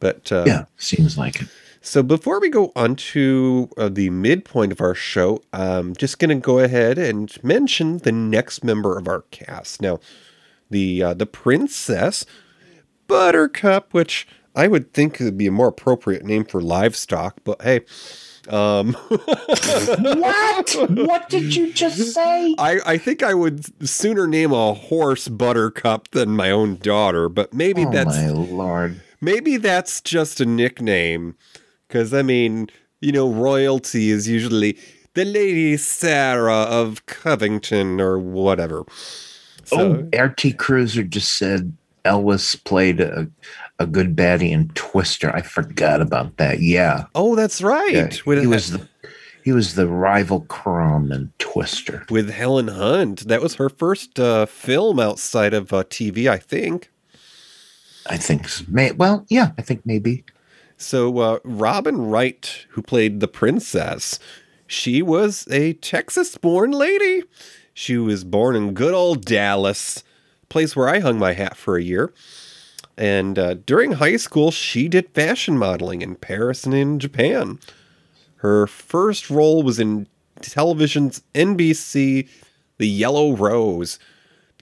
[0.01, 1.49] But uh, Yeah, seems like it.
[1.81, 6.37] so before we go on to uh, the midpoint of our show, I'm just going
[6.37, 9.81] to go ahead and mention the next member of our cast.
[9.83, 9.99] Now,
[10.71, 12.25] the uh, the princess
[13.07, 17.61] Buttercup, which I would think it would be a more appropriate name for livestock, but
[17.63, 17.81] hey,
[18.49, 20.77] Um, what?
[20.91, 22.55] What did you just say?
[22.59, 27.55] I, I think I would sooner name a horse Buttercup than my own daughter, but
[27.55, 29.01] maybe oh that's my lord.
[29.21, 31.37] maybe that's just a nickname.
[31.89, 32.69] Because I mean,
[33.01, 34.79] you know, royalty is usually
[35.15, 38.85] the Lady Sarah of Covington or whatever.
[39.73, 43.29] oh, RT Cruiser just said Elwes played a,
[43.79, 45.35] a good baddie in Twister.
[45.35, 46.61] I forgot about that.
[46.61, 47.07] Yeah.
[47.15, 47.93] Oh, that's right.
[47.93, 48.89] Yeah, he was the
[49.45, 52.07] he was the rival Crom in Twister.
[52.09, 53.29] with Helen Hunt.
[53.29, 56.91] That was her first uh, film outside of uh, TV, I think.
[58.09, 58.49] I think.
[58.69, 60.25] May, well, yeah, I think maybe.
[60.79, 64.19] So uh, Robin Wright, who played the princess,
[64.67, 67.23] she was a Texas-born lady.
[67.75, 70.03] She was born in good old Dallas,
[70.49, 72.15] place where I hung my hat for a year.
[72.97, 77.59] And uh, during high school, she did fashion modeling in Paris and in Japan.
[78.37, 80.07] Her first role was in
[80.41, 82.29] television's NBC
[82.79, 83.99] The Yellow Rose.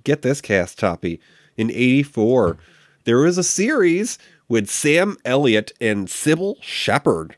[0.04, 1.20] Get this cast, Toppy.
[1.56, 2.56] In 84,
[3.04, 4.18] there was a series
[4.48, 7.36] with Sam Elliott and Cybill Shepherd.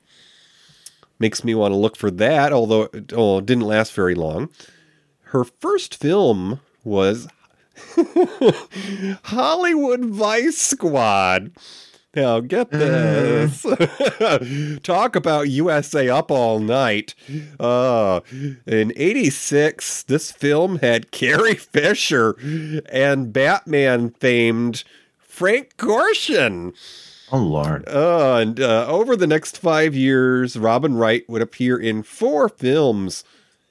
[1.18, 4.50] Makes me want to look for that, although it oh, it didn't last very long.
[5.28, 7.28] Her first film was
[9.24, 11.52] Hollywood Vice Squad.
[12.14, 13.66] Now, get this.
[14.82, 17.14] Talk about USA up all night.
[17.58, 18.20] Uh,
[18.66, 22.37] in 86, this film had Carrie Fisher
[22.88, 24.84] and Batman famed
[25.18, 26.74] Frank Gorshin.
[27.32, 27.88] Oh Lord.
[27.88, 33.24] Uh, and uh, over the next five years, Robin Wright would appear in four films.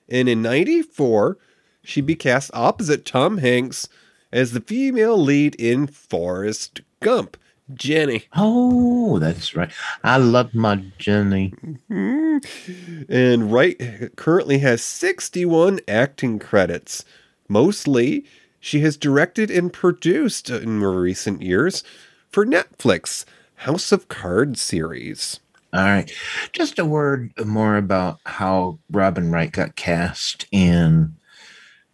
[0.10, 1.38] And in 94,
[1.84, 3.88] she'd be cast opposite Tom Hanks
[4.32, 7.38] as the female lead in Forrest Gump,
[7.74, 8.24] Jenny.
[8.36, 9.72] Oh, that's right.
[10.04, 11.54] I love my Jenny.
[11.90, 13.04] Mm-hmm.
[13.10, 17.06] And Wright currently has 61 acting credits.
[17.48, 18.26] Mostly,
[18.60, 21.84] she has directed and produced in more recent years
[22.30, 25.40] for Netflix House of Cards series.
[25.74, 26.12] All right.
[26.52, 31.16] Just a word more about how Robin Wright got cast in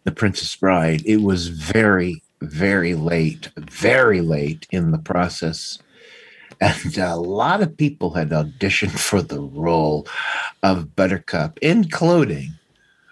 [0.10, 1.04] The Princess Bride.
[1.06, 5.78] It was very, very late, very late in the process.
[6.60, 10.08] And a lot of people had auditioned for the role
[10.64, 12.56] of Buttercup, including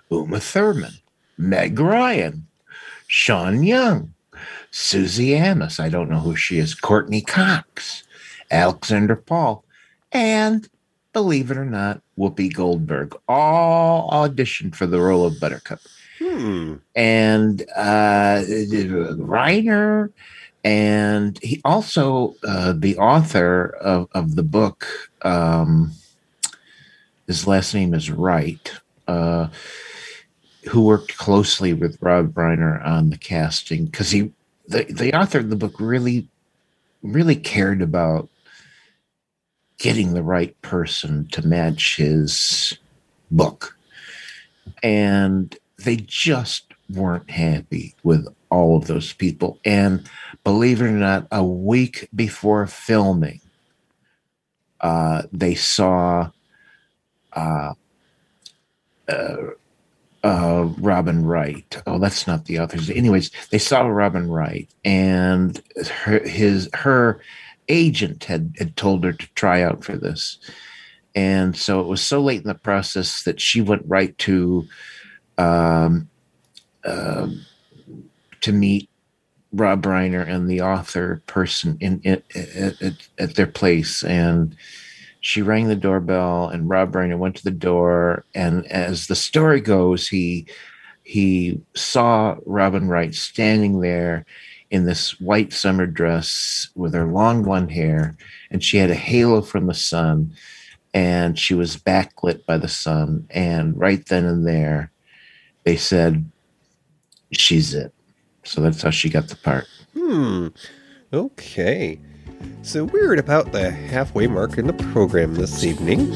[0.10, 0.93] Uma Thurman,
[1.38, 2.47] Meg Ryan,
[3.05, 4.15] Sean Young,
[4.71, 5.79] Suzy Amis.
[5.79, 6.73] I don't know who she is.
[6.73, 8.05] Courteney Cox,
[8.49, 9.63] Alexandra Paul,
[10.12, 10.67] and
[11.13, 15.81] believe it or not, Whoopi Goldberg all auditioned for the role of Buttercup.
[16.19, 16.75] Hmm.
[16.95, 20.12] And uh, Reiner,
[20.63, 24.88] and he also uh, the author of, of the book.
[25.21, 25.91] Um,
[27.27, 28.71] his last name is Wright.
[29.08, 29.47] Uh,
[30.67, 34.32] who worked closely with Rob Reiner on the casting because he
[34.67, 36.27] the, the author of the book really
[37.03, 38.27] really cared about
[39.77, 42.77] getting the right person to match his
[43.32, 43.77] book
[44.84, 50.09] and they just weren't happy with all of those people and
[50.43, 53.41] believe it or not a week before filming
[54.81, 56.29] uh, they saw
[57.33, 57.73] uh,
[59.07, 59.35] uh,
[60.23, 61.81] uh, Robin Wright.
[61.87, 62.79] Oh, that's not the author.
[62.91, 65.61] Anyways, they saw Robin Wright, and
[65.91, 67.21] her, his her
[67.69, 70.37] agent had had told her to try out for this,
[71.15, 74.67] and so it was so late in the process that she went right to,
[75.38, 76.10] um,
[76.84, 77.28] uh,
[78.41, 78.89] to meet
[79.54, 84.56] Rob Reiner and the author person in, in at, at, at their place, and
[85.28, 88.23] she rang the doorbell and Rob Reiner went to the door.
[88.34, 90.45] And as the story goes he
[91.04, 94.26] he saw Robin Wright standing there
[94.69, 98.15] in this white summer dress with her long blonde hair.
[98.52, 100.34] And she had a halo from the sun.
[100.93, 103.28] And she was backlit by the sun.
[103.30, 104.91] And right then and there
[105.68, 106.32] they said
[107.32, 107.93] she's it
[108.43, 110.47] so that's how she got the part Hmm.
[111.11, 111.99] Okay.
[112.61, 116.11] So we're at about the halfway mark in the program this evening.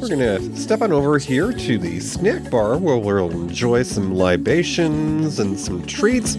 [0.00, 5.38] We're gonna step on over here to the snack bar where we'll enjoy some libations
[5.38, 6.36] and some treats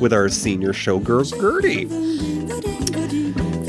[0.00, 1.88] with our senior showgirl Gertie.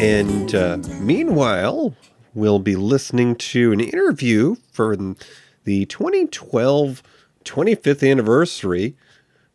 [0.02, 1.96] And uh, meanwhile,
[2.34, 4.96] we'll be listening to an interview for
[5.64, 7.02] the 2012
[7.44, 8.96] 25th anniversary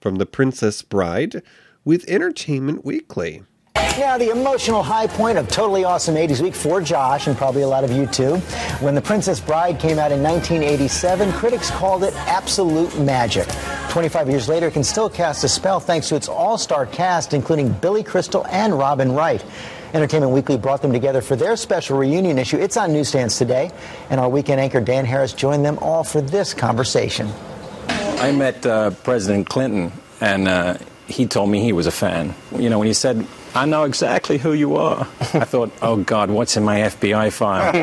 [0.01, 1.43] from The Princess Bride
[1.85, 3.43] with Entertainment Weekly.
[3.99, 7.69] Now, the emotional high point of Totally Awesome 80s Week for Josh, and probably a
[7.69, 8.37] lot of you too.
[8.79, 13.49] When The Princess Bride came out in 1987, critics called it absolute magic.
[13.89, 17.35] 25 years later, it can still cast a spell thanks to its all star cast,
[17.35, 19.45] including Billy Crystal and Robin Wright.
[19.95, 22.59] Entertainment Weekly brought them together for their special reunion issue.
[22.59, 23.71] It's on newsstands today,
[24.11, 27.33] and our weekend anchor Dan Harris joined them all for this conversation.
[28.21, 32.35] I met uh, President Clinton, and uh, he told me he was a fan.
[32.57, 36.31] You know, when he said, I know exactly who you are, I thought, oh God,
[36.31, 37.75] what's in my FBI file?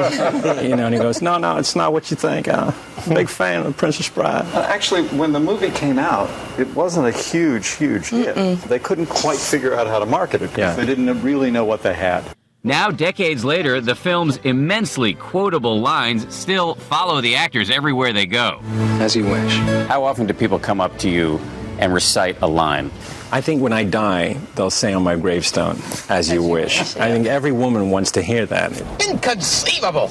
[0.63, 2.47] you know, and he goes, no, no, it's not what you think.
[2.47, 2.71] Uh,
[3.07, 4.45] big fan of Princess Bride.
[4.53, 6.29] Uh, Actually, when the movie came out,
[6.59, 8.36] it wasn't a huge, huge hit.
[8.63, 10.75] They couldn't quite figure out how to market it because Yeah.
[10.75, 12.23] they didn't really know what they had.
[12.66, 18.59] Now, decades later, the film's immensely quotable lines still follow the actors everywhere they go.
[18.99, 19.53] As you wish.
[19.88, 21.39] How often do people come up to you
[21.78, 22.89] and recite a line?
[23.32, 25.78] I think when I die, they'll say on my gravestone,
[26.09, 26.95] as you wish.
[26.95, 28.72] I think every woman wants to hear that.
[28.99, 30.09] Inconceivable!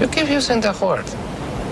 [0.00, 1.04] You keep using the word.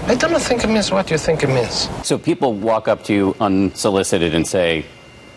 [0.06, 1.88] I don't think it means what you think it means.
[2.06, 4.86] So people walk up to you unsolicited and say,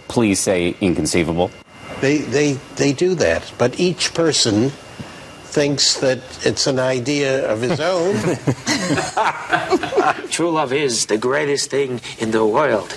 [0.07, 1.49] please say inconceivable.
[2.05, 7.79] They, they, they do that, but each person thinks that it's an idea of his
[7.93, 8.13] own.
[10.29, 12.95] True love is the greatest thing in the world.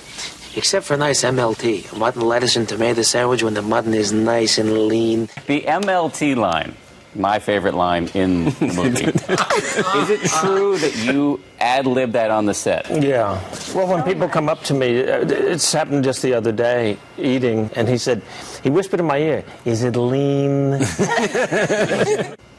[0.56, 4.88] Except for nice MLT, mutton, lettuce, and tomato sandwich when the mutton is nice and
[4.88, 5.30] lean.
[5.46, 6.74] The MLT line,
[7.14, 9.04] my favorite line in the movie.
[9.04, 12.88] Is it true that you ad lib that on the set?
[12.90, 13.40] Yeah.
[13.74, 17.70] Well, when people come up to me, uh, it's happened just the other day, eating,
[17.74, 18.22] and he said,
[18.62, 20.74] he whispered in my ear, "Is it lean?"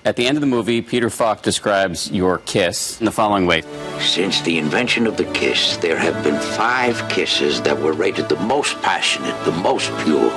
[0.06, 3.64] At the end of the movie, Peter Falk describes your kiss in the following way.
[4.00, 8.38] Since the invention of the kiss, there have been five kisses that were rated the
[8.38, 10.30] most passionate, the most pure.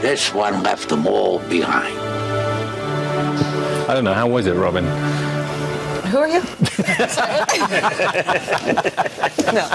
[0.00, 2.07] This one left them all behind.
[3.28, 4.84] I don't know, how was it, Robin?
[6.08, 6.40] Who are you?
[9.52, 9.68] no.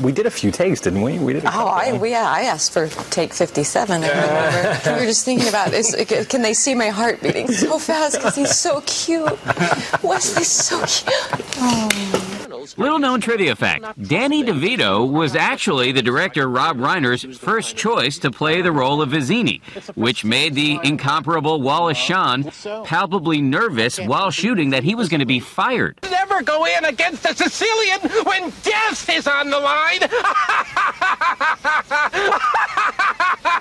[0.00, 1.18] We did a few takes, didn't we?
[1.18, 1.42] We did.
[1.44, 4.04] A Oh, I, we, yeah, I asked for take 57.
[4.04, 4.92] I remember.
[4.94, 5.96] we were just thinking about, is,
[6.28, 9.32] can they see my heart beating so fast because he's so cute?
[10.02, 11.10] Westley's so cute.
[11.56, 12.23] Oh.
[12.76, 18.30] Little known trivia fact Danny DeVito was actually the director Rob Reiner's first choice to
[18.30, 19.60] play the role of Vizzini,
[19.94, 22.44] which made the incomparable Wallace Shawn
[22.84, 25.98] palpably nervous while shooting that he was going to be fired.
[26.10, 30.00] Never go in against a Sicilian when death is on the line.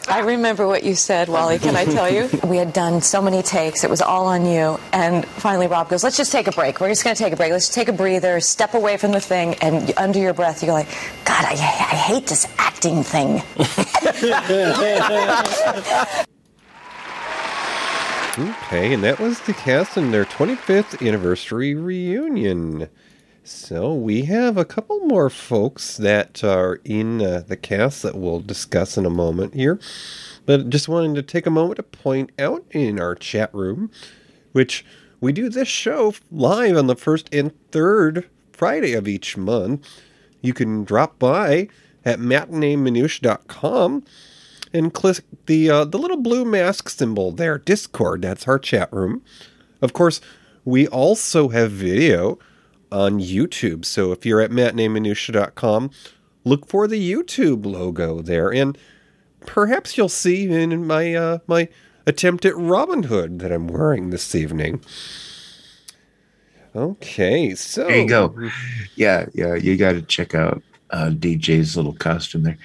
[0.09, 1.59] I remember what you said, Wally.
[1.59, 2.29] Can I tell you?
[2.53, 3.83] We had done so many takes.
[3.83, 4.77] It was all on you.
[4.91, 6.79] And finally, Rob goes, let's just take a break.
[6.79, 7.51] We're just going to take a break.
[7.51, 10.73] Let's take a breather, step away from the thing, and under your breath, you go
[10.73, 10.87] like,
[11.25, 13.41] God, I, I hate this acting thing.
[18.35, 22.89] Okay, and that was the cast in their 25th anniversary reunion.
[23.43, 28.39] So we have a couple more folks that are in uh, the cast that we'll
[28.39, 29.79] discuss in a moment here.
[30.47, 33.91] But just wanted to take a moment to point out in our chat room,
[34.51, 34.83] which
[35.21, 38.27] we do this show live on the first and third
[38.63, 39.85] Friday of each month.
[40.39, 41.67] You can drop by
[42.05, 44.05] at matineeminutia.com
[44.71, 48.21] and click the uh, the little blue mask symbol there, Discord.
[48.21, 49.21] That's our chat room.
[49.81, 50.21] Of course,
[50.63, 52.39] we also have video
[52.89, 53.83] on YouTube.
[53.83, 55.91] So if you're at matineeminutia.com,
[56.45, 58.77] look for the YouTube logo there, and
[59.45, 61.67] perhaps you'll see in my uh, my
[62.07, 64.81] attempt at Robin Hood that I'm wearing this evening.
[66.75, 68.49] Okay, so There you go.
[68.95, 72.57] Yeah, yeah, you got to check out uh, DJ's little costume there.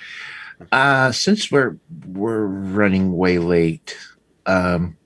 [0.72, 3.96] Uh, since we're we're running way late,
[4.46, 4.96] um,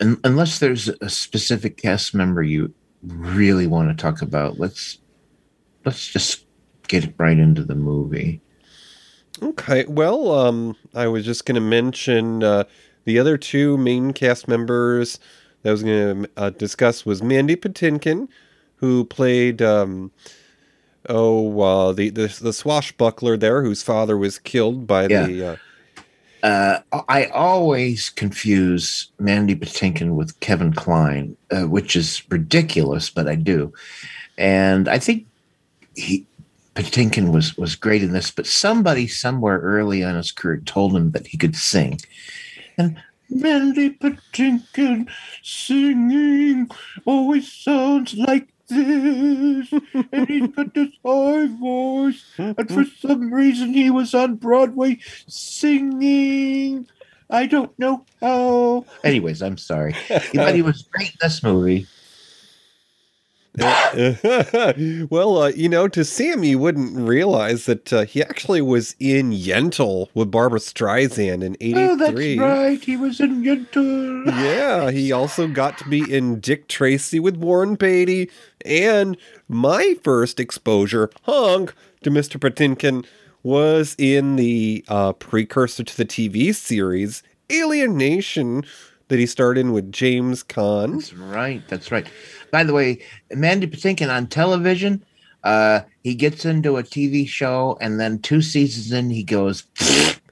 [0.00, 2.72] un- unless there's a specific cast member you
[3.02, 4.98] really want to talk about, let's
[5.84, 6.44] let's just
[6.86, 8.40] get right into the movie.
[9.42, 12.64] Okay, well, um, I was just going to mention uh,
[13.04, 15.18] the other two main cast members
[15.62, 18.28] that I was going to uh, discuss was Mandy Patinkin,
[18.76, 20.10] who played um,
[21.08, 25.26] oh uh, the, the the swashbuckler there, whose father was killed by Yeah.
[25.26, 25.44] the.
[25.44, 25.56] Uh,
[26.42, 33.34] Uh, I always confuse Mandy Patinkin with Kevin Kline, uh, which is ridiculous, but I
[33.34, 33.74] do.
[34.38, 35.26] And I think
[35.94, 36.24] he
[36.74, 41.10] Patinkin was was great in this, but somebody somewhere early on his career told him
[41.10, 42.00] that he could sing.
[42.78, 42.96] And
[43.30, 45.08] Mandy Patinkin
[45.42, 46.70] singing.
[47.04, 49.72] Always sounds like this,
[50.12, 56.86] and he's got this high voice, and for some reason he was on Broadway singing.
[57.28, 58.84] I don't know how.
[59.04, 61.86] Anyways, I'm sorry, but he was great in this movie.
[63.58, 69.32] well, uh, you know, to Sam, you wouldn't realize that uh, he actually was in
[69.32, 71.74] Yentl with Barbra Streisand in '83.
[71.74, 72.84] Oh, that's right.
[72.84, 74.26] He was in Yentl.
[74.26, 78.30] Yeah, he also got to be in Dick Tracy with Warren Beatty,
[78.64, 79.16] and
[79.48, 82.38] my first exposure, hunk, to Mr.
[82.38, 83.04] Patinkin
[83.42, 88.64] was in the uh, precursor to the TV series Alien Nation
[89.08, 90.94] that he starred in with James Caan.
[90.94, 91.62] That's right.
[91.68, 92.06] That's right.
[92.50, 93.00] By the way,
[93.32, 95.04] Mandy Patinkin on television,
[95.44, 99.64] uh, he gets into a TV show, and then two seasons in, he goes,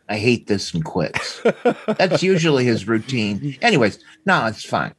[0.09, 1.41] "I hate this" and quits.
[1.87, 3.57] That's usually his routine.
[3.63, 4.95] Anyways, no, it's fine.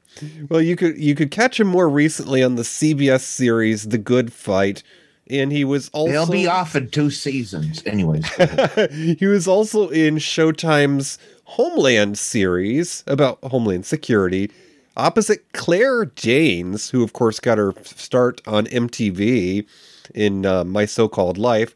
[0.50, 4.34] Well, you could you could catch him more recently on the CBS series The Good
[4.34, 4.84] Fight,
[5.30, 7.84] and he was also He'll be off in two seasons.
[7.86, 8.26] Anyways,
[9.20, 14.52] he was also in Showtime's Homeland series about Homeland Security,
[15.00, 19.66] opposite Claire Danes, who of course got her start on MTV
[20.14, 21.74] in uh, My So-Called Life,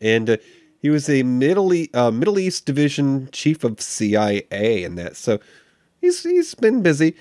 [0.00, 0.36] and uh,
[0.80, 5.16] he was a Middle e- uh, Middle East Division chief of CIA in that.
[5.16, 5.38] So
[6.00, 7.14] he's he's been busy,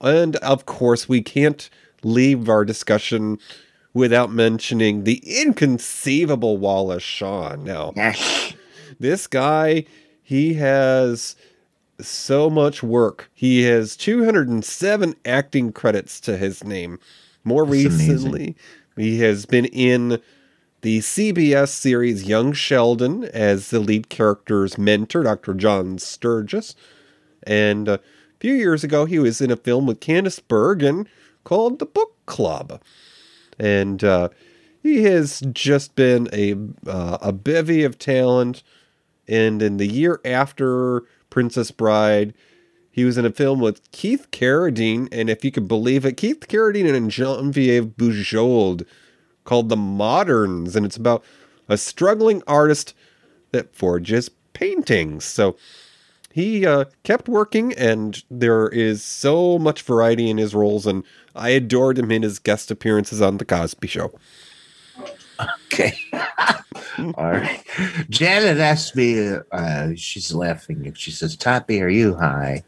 [0.00, 1.68] and of course we can't
[2.02, 3.38] leave our discussion
[3.94, 7.64] without mentioning the inconceivable Wallace Shawn.
[7.64, 7.92] Now,
[9.00, 9.84] this guy,
[10.22, 11.36] he has
[12.06, 13.30] so much work.
[13.34, 16.98] He has 207 acting credits to his name.
[17.44, 18.08] More That's amazing.
[18.08, 18.56] recently,
[18.96, 20.20] he has been in
[20.82, 25.54] the CBS series Young Sheldon as the lead character's mentor, Dr.
[25.54, 26.74] John Sturgis.
[27.44, 28.00] And a
[28.40, 31.08] few years ago, he was in a film with Candice Bergen
[31.44, 32.80] called The Book Club.
[33.58, 34.30] And uh,
[34.82, 38.62] he has just been a, uh, a bevy of talent.
[39.28, 42.34] And in the year after Princess Bride,
[42.90, 46.46] he was in a film with Keith Carradine, and if you could believe it, Keith
[46.46, 48.86] Carradine and Genevieve Bujold
[49.44, 51.24] called The Moderns, and it's about
[51.70, 52.94] a struggling artist
[53.50, 55.24] that forges paintings.
[55.24, 55.56] So
[56.30, 61.02] he uh, kept working, and there is so much variety in his roles, and
[61.34, 64.12] I adored him in his guest appearances on The Cosby Show.
[65.40, 65.94] Okay.
[67.16, 67.62] All right.
[68.10, 72.62] Janet asked me, uh, she's laughing and she says, Toppy, are you high?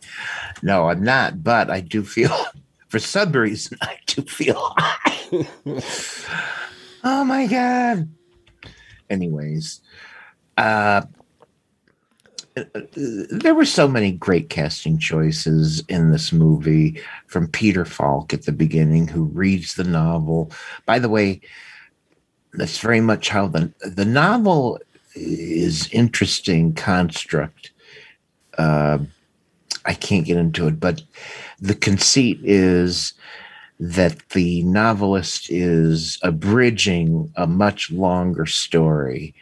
[0.62, 2.34] No, I'm not, but I do feel,
[2.88, 5.46] for some reason, I do feel high.
[7.04, 8.08] oh my God.
[9.10, 9.80] Anyways,
[10.56, 11.02] uh,
[12.96, 18.52] there were so many great casting choices in this movie from Peter Falk at the
[18.52, 20.52] beginning, who reads the novel.
[20.86, 21.40] By the way,
[22.56, 24.78] that's very much how the the novel
[25.14, 27.70] is interesting construct.
[28.58, 28.98] Uh,
[29.84, 31.02] I can't get into it, but
[31.60, 33.12] the conceit is
[33.80, 39.34] that the novelist is abridging a much longer story,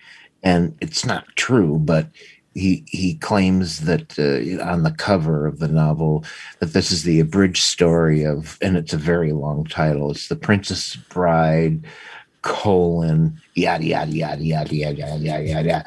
[0.42, 2.08] and it's not true, but
[2.54, 6.24] he he claims that uh, on the cover of the novel
[6.58, 10.10] that this is the abridged story of, and it's a very long title.
[10.10, 11.86] It's the Princess Bride
[12.42, 15.84] colon yada yada yada yada yada yada yada yada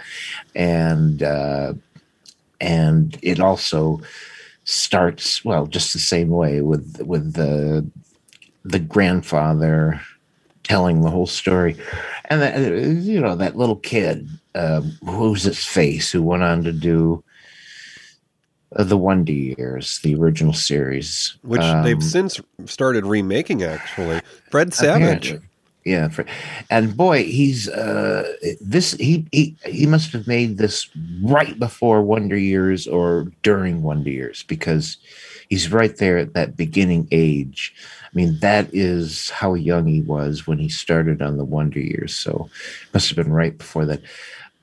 [0.56, 1.74] and uh
[2.62, 4.00] and it also
[4.64, 7.86] starts well just the same way with with the
[8.64, 10.02] the grandfather
[10.64, 11.76] telling the whole story
[12.30, 12.58] and that,
[13.04, 17.22] you know that little kid uh, who's his face who went on to do
[18.78, 23.64] the Wonder Years, the original series, which Um, they've since started remaking.
[23.64, 25.28] Actually, Fred Savage.
[25.28, 25.50] Apparently.
[25.86, 26.26] Yeah, for,
[26.72, 30.90] and boy, he's uh this he he he must have made this
[31.22, 34.98] right before Wonder Years or during Wonder Years because
[35.48, 37.76] he's right there at that beginning age.
[38.02, 42.16] I mean, that is how young he was when he started on the Wonder Years.
[42.16, 42.50] So
[42.92, 44.02] must have been right before that.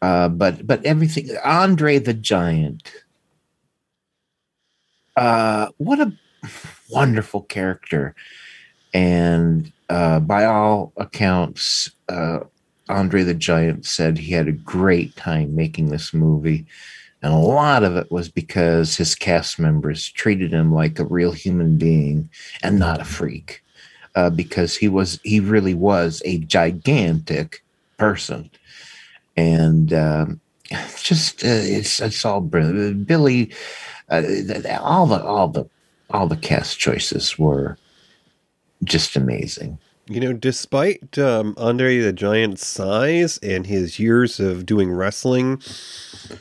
[0.01, 2.93] Uh, but but everything Andre the Giant.
[5.17, 6.13] Uh, what a
[6.91, 8.17] wonderful character,
[8.93, 12.39] and uh, by all accounts, uh,
[12.89, 16.65] Andre the Giant said he had a great time making this movie.
[17.23, 21.33] And a lot of it was because his cast members treated him like a real
[21.33, 22.31] human being
[22.63, 23.63] and not a freak.
[24.15, 27.63] Uh, because he was, he really was a gigantic
[27.99, 28.51] person.
[29.37, 30.41] And um,
[31.03, 33.07] just, uh, it's, it's all brilliant.
[33.07, 33.53] Billy,
[34.09, 34.23] uh,
[34.81, 35.69] all the, all the,
[36.09, 37.77] all the cast choices were
[38.85, 39.79] just amazing.
[40.09, 45.63] You know, despite um, Andre the Giant's size and his years of doing wrestling,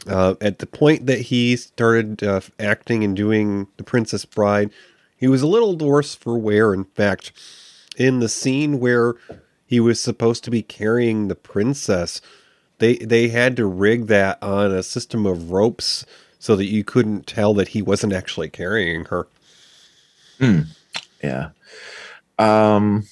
[0.07, 4.71] uh, at the point that he started uh, acting and doing The Princess Bride,
[5.15, 6.73] he was a little worse for wear.
[6.73, 7.31] In fact,
[7.97, 9.13] in the scene where
[9.67, 12.19] he was supposed to be carrying the princess,
[12.79, 16.03] they they had to rig that on a system of ropes
[16.39, 19.27] so that you couldn't tell that he wasn't actually carrying her.
[20.39, 20.61] Hmm.
[21.23, 21.49] Yeah.
[22.41, 23.07] Um.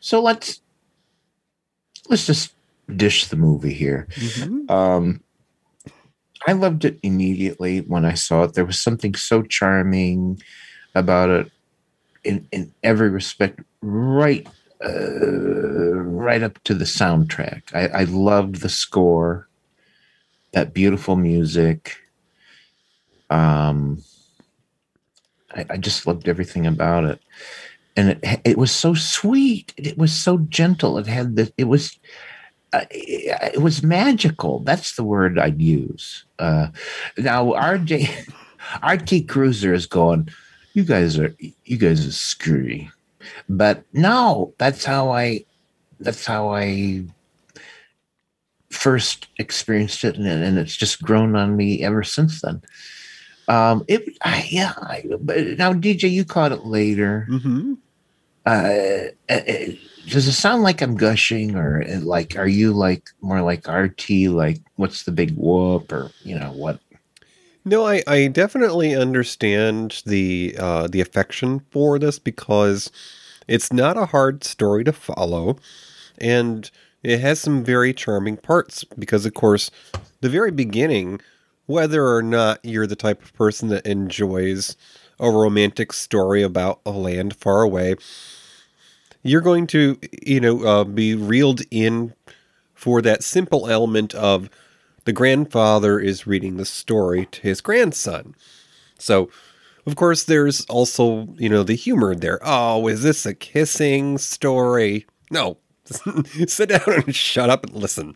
[0.00, 0.60] So let's
[2.08, 2.52] let's just
[2.94, 4.08] dish the movie here.
[4.68, 5.22] Um.
[6.46, 8.54] I loved it immediately when I saw it.
[8.54, 10.40] There was something so charming
[10.94, 11.50] about it
[12.22, 13.60] in in every respect.
[13.80, 14.46] Right.
[14.84, 17.62] Uh, right up to the soundtrack.
[17.74, 19.48] I, I loved the score,
[20.52, 21.96] that beautiful music.
[23.30, 24.02] Um,
[25.54, 27.20] I, I just loved everything about it,
[27.96, 29.72] and it it was so sweet.
[29.76, 30.98] It was so gentle.
[30.98, 31.52] It had the.
[31.56, 31.98] It was.
[32.72, 34.60] Uh, it was magical.
[34.60, 36.24] That's the word I'd use.
[36.38, 36.68] Uh,
[37.16, 38.10] now, RJ,
[38.82, 40.28] RT Cruiser is going.
[40.74, 41.34] You guys are
[41.64, 42.90] you guys are screwy,
[43.48, 45.44] but no, that's how I.
[45.98, 47.04] That's how I
[48.70, 52.60] first experienced it, and, and it's just grown on me ever since then.
[53.48, 54.72] Um, it, I, yeah.
[54.76, 57.26] I, but now, DJ, you caught it later.
[57.30, 57.74] Mm-hmm.
[58.46, 59.40] Uh, uh,
[60.08, 64.08] does it sound like I'm gushing, or uh, like, are you like more like RT?
[64.28, 66.78] Like, what's the big whoop, or you know what?
[67.64, 72.92] No, I, I definitely understand the uh, the affection for this because
[73.48, 75.56] it's not a hard story to follow,
[76.18, 76.70] and
[77.02, 78.84] it has some very charming parts.
[78.84, 79.72] Because of course,
[80.20, 81.20] the very beginning,
[81.66, 84.76] whether or not you're the type of person that enjoys
[85.18, 87.96] a romantic story about a land far away,
[89.22, 92.14] you're going to you know uh, be reeled in
[92.74, 94.48] for that simple element of
[95.06, 98.34] the grandfather is reading the story to his grandson.
[98.98, 99.30] So,
[99.86, 102.40] of course, there's also, you know, the humor there.
[102.42, 105.06] Oh, is this a kissing story?
[105.30, 105.58] No.
[106.48, 108.14] Sit down and shut up and listen.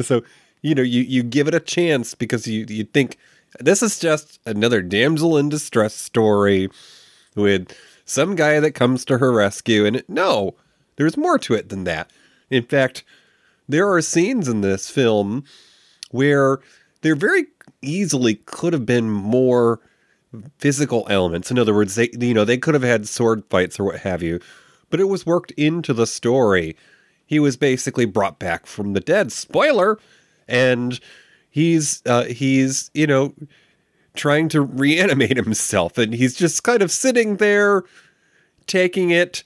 [0.00, 0.22] So,
[0.62, 3.18] you know, you, you give it a chance because you, you think
[3.58, 6.68] this is just another damsel in distress story
[7.34, 9.84] with some guy that comes to her rescue.
[9.84, 10.54] And no,
[10.96, 12.10] there's more to it than that.
[12.50, 13.04] In fact,
[13.68, 15.44] there are scenes in this film
[16.10, 16.58] where
[17.02, 17.46] there very
[17.82, 19.80] easily could have been more
[20.58, 21.50] physical elements.
[21.50, 24.22] In other words, they you know, they could have had sword fights or what have
[24.22, 24.40] you,
[24.90, 26.76] but it was worked into the story.
[27.26, 29.30] He was basically brought back from the dead.
[29.30, 29.98] Spoiler,
[30.48, 30.98] and
[31.50, 33.34] he's uh he's, you know,
[34.14, 37.84] trying to reanimate himself and he's just kind of sitting there
[38.66, 39.42] taking it.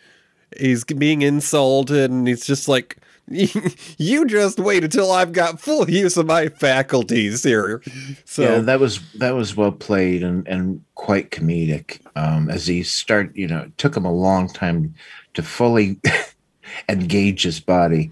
[0.59, 2.99] He's being insulted and he's just like
[3.29, 7.83] you just wait until I've got full use of my faculties here.
[8.27, 12.01] So yeah, that was that was well played and and quite comedic.
[12.17, 14.95] Um, as he start, you know, it took him a long time
[15.35, 15.99] to fully
[16.89, 18.11] engage his body,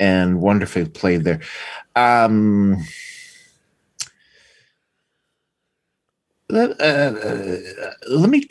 [0.00, 1.40] and wonderfully played there.
[1.94, 2.82] Um,
[6.48, 8.46] let, uh, uh, let me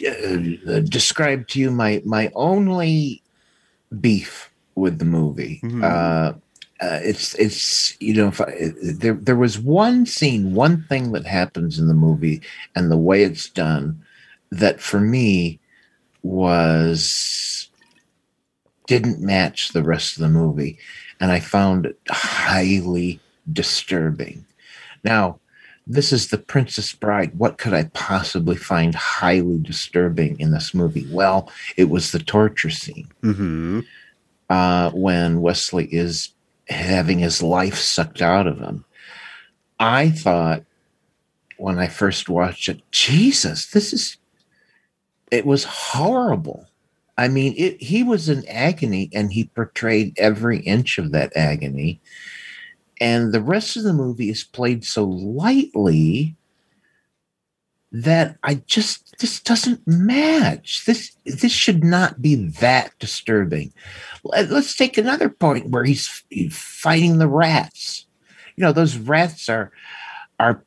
[0.67, 3.21] uh, describe to you my my only
[4.01, 5.61] beef with the movie.
[5.63, 5.83] Mhm.
[5.83, 6.33] Uh,
[6.81, 11.25] uh, it's it's you know if I, there there was one scene, one thing that
[11.25, 12.41] happens in the movie,
[12.75, 14.03] and the way it's done,
[14.51, 15.59] that for me
[16.23, 17.69] was
[18.87, 20.77] didn't match the rest of the movie,
[21.19, 23.19] and I found it highly
[23.51, 24.45] disturbing.
[25.03, 25.39] Now,
[25.86, 27.38] this is the Princess Bride.
[27.38, 31.07] What could I possibly find highly disturbing in this movie?
[31.11, 33.81] Well, it was the torture scene Mm-hmm.
[34.49, 36.29] uh, when Westley is
[36.69, 38.86] having his life sucked out of him.
[39.79, 40.63] I thought
[41.57, 44.17] when I first watched it, Jesus, this is,
[45.31, 46.67] it was horrible.
[47.17, 51.99] I mean, it, he was in agony and he portrayed every inch of that agony.
[53.01, 56.35] And the rest of the movie is played so lightly
[57.91, 60.85] that I just this doesn't match.
[60.85, 63.71] This this should not be that disturbing.
[64.23, 68.05] Let- Let's take another point where he's he's fighting the rats.
[68.55, 69.71] You know, those rats are
[70.39, 70.63] are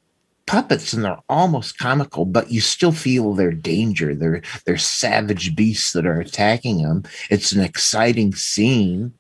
[0.46, 4.14] puppets and they're almost comical, but you still feel their danger.
[4.14, 7.02] They're they're savage beasts that are attacking him.
[7.30, 9.12] It's an exciting scene.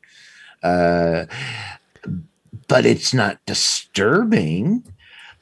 [0.62, 1.26] Uh
[2.68, 4.84] but it's not disturbing.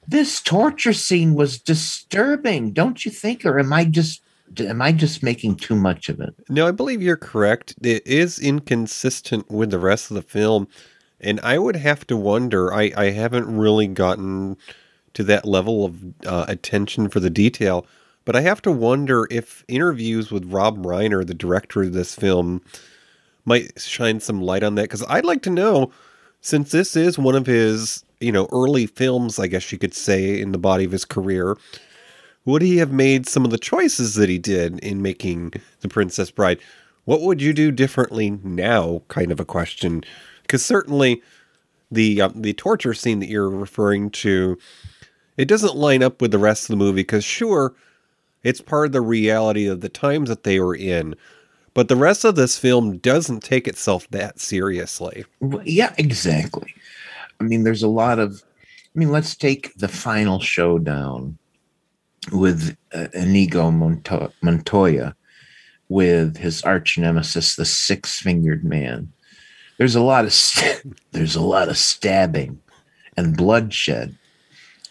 [0.06, 3.44] This torture scene was disturbing, don't you think?
[3.44, 4.22] Or am I just
[4.60, 6.34] am I just making too much of it?
[6.48, 7.74] No, I believe you're correct.
[7.82, 10.68] It is inconsistent with the rest of the film.
[11.20, 14.56] And I would have to wonder, I, I haven't really gotten
[15.14, 17.86] to that level of uh, attention for the detail,
[18.24, 22.62] but I have to wonder if interviews with Rob Reiner, the director of this film,
[23.44, 24.82] might shine some light on that.
[24.82, 25.90] Because I'd like to know,
[26.45, 30.38] since this is one of his, you know, early films, I guess you could say,
[30.38, 31.57] in the body of his career,
[32.45, 36.30] would he have made some of the choices that he did in making The Princess
[36.30, 36.61] Bride?
[37.07, 39.01] What would you do differently now?
[39.09, 40.05] Kind of a question,
[40.42, 41.22] because certainly
[41.90, 44.59] the uh, the torture scene that you're referring to,
[45.38, 47.01] it doesn't line up with the rest of the movie.
[47.01, 47.74] Because sure,
[48.42, 51.14] it's part of the reality of the times that they were in,
[51.75, 55.25] but the rest of this film doesn't take itself that seriously.
[55.64, 56.72] Yeah, exactly.
[57.41, 58.43] I mean, there's a lot of.
[58.64, 61.37] I mean, let's take the final showdown
[62.33, 65.16] with uh, Inigo Monto- Montoya
[65.89, 69.12] with his arch nemesis, the Six Fingered Man.
[69.79, 72.61] There's a lot of st- there's a lot of stabbing
[73.16, 74.16] and bloodshed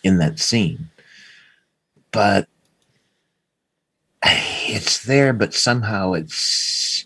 [0.03, 0.89] in that scene,
[2.11, 2.47] but
[4.23, 5.33] it's there.
[5.33, 7.05] But somehow it's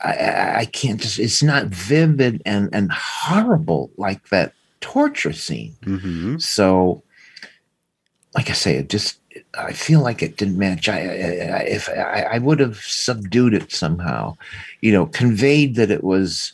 [0.00, 5.76] I, I can't just it's not vivid and and horrible like that torture scene.
[5.82, 6.38] Mm-hmm.
[6.38, 7.02] So
[8.34, 9.18] like I say, it just
[9.58, 10.88] I feel like it didn't match.
[10.88, 14.36] I, I if I, I, would have subdued it somehow,
[14.80, 16.52] you know, conveyed that it was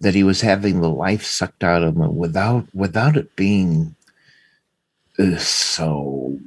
[0.00, 3.94] that he was having the life sucked out of him without without it being
[5.18, 6.38] uh, so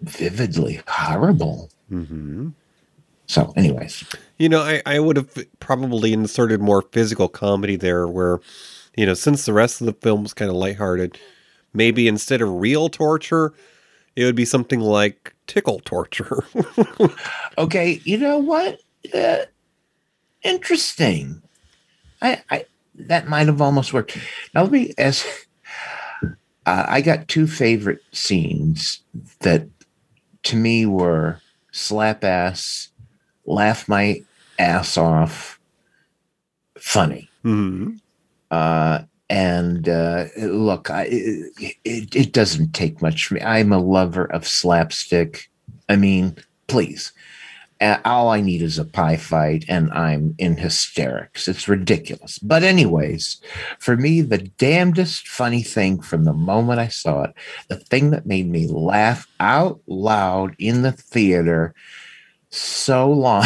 [0.00, 1.70] vividly horrible.
[1.90, 2.50] Mm-hmm.
[3.26, 4.04] So, anyways,
[4.38, 8.40] you know, I, I would have probably inserted more physical comedy there, where
[8.96, 11.18] you know, since the rest of the film was kind of lighthearted,
[11.74, 13.52] maybe instead of real torture
[14.16, 16.44] it would be something like tickle torture.
[17.58, 18.80] okay, you know what?
[19.14, 19.44] Uh,
[20.42, 21.42] interesting.
[22.22, 24.18] I, I that might have almost worked.
[24.54, 25.26] Now let me ask.
[26.64, 29.00] Uh, I got two favorite scenes
[29.40, 29.68] that,
[30.46, 31.40] to me, were
[31.72, 32.88] slap ass,
[33.44, 34.22] laugh my
[34.58, 35.60] ass off,
[36.78, 37.28] funny.
[37.44, 37.96] Mm-hmm.
[38.50, 43.40] Uh, and uh, look, I, it, it doesn't take much for me.
[43.40, 45.50] I'm a lover of slapstick.
[45.88, 46.36] I mean,
[46.68, 47.12] please.
[47.80, 51.46] Uh, all I need is a pie fight, and I'm in hysterics.
[51.46, 52.38] It's ridiculous.
[52.38, 53.38] But, anyways,
[53.78, 57.34] for me, the damnedest funny thing from the moment I saw it,
[57.68, 61.74] the thing that made me laugh out loud in the theater
[62.50, 63.44] so long,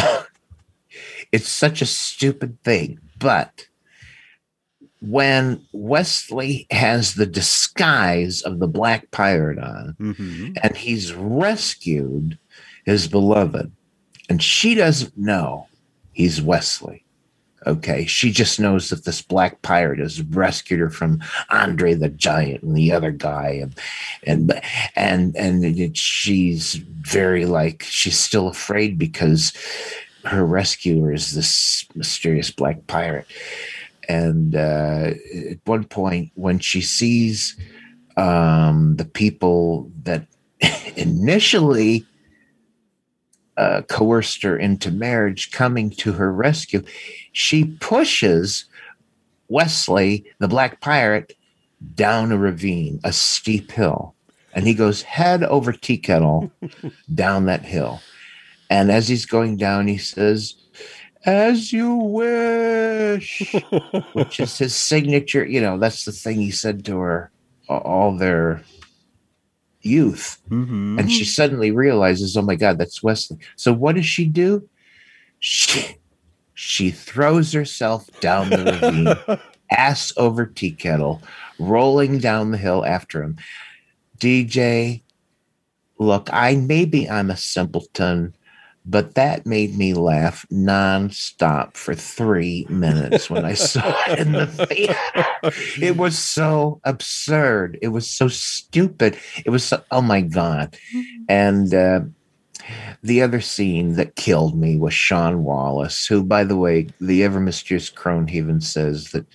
[1.31, 3.67] it's such a stupid thing, but
[5.01, 10.53] when Westley has the disguise of the black pirate on mm-hmm.
[10.61, 12.37] and he's rescued
[12.85, 13.71] his beloved,
[14.31, 15.67] and she doesn't know
[16.13, 17.03] he's Westley.
[17.67, 22.63] Okay, she just knows that this black pirate has rescued her from Andre the Giant
[22.63, 23.77] and the other guy, and
[24.25, 24.61] and
[24.95, 29.51] and and she's very like she's still afraid because
[30.23, 33.27] her rescuer is this mysterious black pirate
[34.07, 35.09] and uh,
[35.49, 37.57] at one point when she sees
[38.15, 40.25] um, the people that
[40.95, 42.05] initially
[43.57, 46.81] uh, coerced her into marriage coming to her rescue
[47.33, 48.65] she pushes
[49.49, 51.35] Westley the black pirate
[51.95, 54.15] down a ravine a steep hill
[54.53, 56.51] and he goes head over tea kettle
[57.13, 58.01] down that hill
[58.69, 60.55] and as he's going down he says
[61.25, 63.53] as you wish,
[64.13, 65.45] which is his signature.
[65.45, 67.31] You know, that's the thing he said to her
[67.69, 68.63] all their
[69.81, 70.41] youth.
[70.49, 70.99] Mm-hmm.
[70.99, 73.37] And she suddenly realizes, oh my God, that's Westley.
[73.55, 74.67] So what does she do?
[75.39, 75.97] She
[76.53, 79.39] she throws herself down the ravine,
[79.71, 81.21] ass over tea kettle,
[81.57, 83.37] rolling down the hill after him.
[84.19, 85.01] DJ,
[85.97, 88.35] look, I maybe I'm a simpleton
[88.85, 94.47] but that made me laugh nonstop for three minutes when I saw it in the
[94.47, 95.85] theater.
[95.85, 97.77] It was so absurd.
[97.81, 99.17] It was so stupid.
[99.45, 100.75] It was so, oh my God.
[101.29, 102.01] And uh,
[103.03, 107.39] the other scene that killed me was Sean Wallace, who, by the way, the ever
[107.39, 109.25] mysterious Cronehaven says that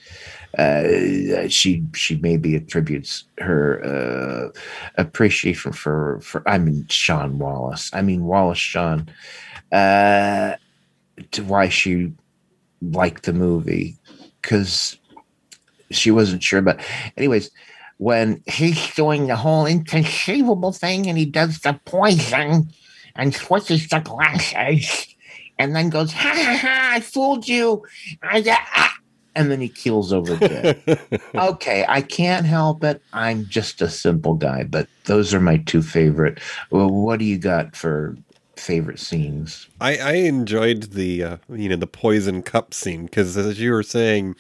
[0.58, 4.58] uh, she she maybe attributes her uh,
[4.96, 7.90] appreciation for for I mean Sean Wallace.
[7.92, 9.08] I mean Wallace Shawn
[9.72, 10.54] uh,
[11.32, 12.12] to why she
[12.82, 13.96] liked the movie
[14.40, 14.98] because
[15.90, 16.62] she wasn't sure.
[16.62, 16.80] But
[17.16, 17.50] anyways,
[17.98, 22.70] when he's doing the whole inconceivable thing and he does the poison
[23.14, 25.14] and switches the glasses
[25.58, 27.82] and then goes, ha ha ha, I fooled you.
[28.22, 28.95] I, ah,
[29.36, 30.98] and then he keels over dead.
[31.34, 33.02] okay, I can't help it.
[33.12, 36.40] I'm just a simple guy, but those are my two favorite.
[36.70, 38.16] Well, what do you got for
[38.56, 39.68] favorite scenes?
[39.80, 43.82] I, I enjoyed the uh, you know the poison cup scene because as you were
[43.82, 44.34] saying,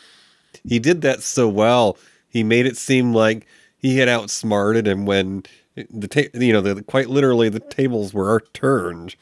[0.64, 1.98] he did that so well.
[2.28, 5.44] He made it seem like he had outsmarted him when
[5.90, 9.14] the ta- you know the quite literally the tables were turned.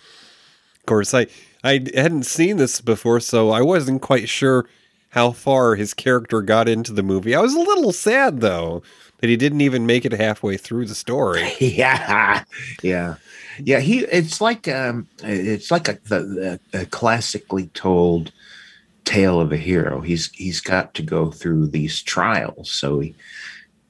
[0.78, 1.26] Of course, I
[1.64, 4.66] I hadn't seen this before, so I wasn't quite sure
[5.14, 7.36] how far his character got into the movie.
[7.36, 8.82] I was a little sad though
[9.18, 11.52] that he didn't even make it halfway through the story.
[11.60, 12.42] yeah,
[12.82, 13.14] yeah,
[13.60, 13.78] yeah.
[13.78, 18.32] He it's like um, it's like a, the, a classically told
[19.04, 20.00] tale of a hero.
[20.00, 22.72] He's he's got to go through these trials.
[22.72, 23.14] So he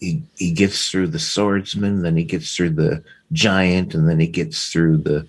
[0.00, 3.02] he he gets through the swordsman, then he gets through the
[3.32, 5.26] giant, and then he gets through the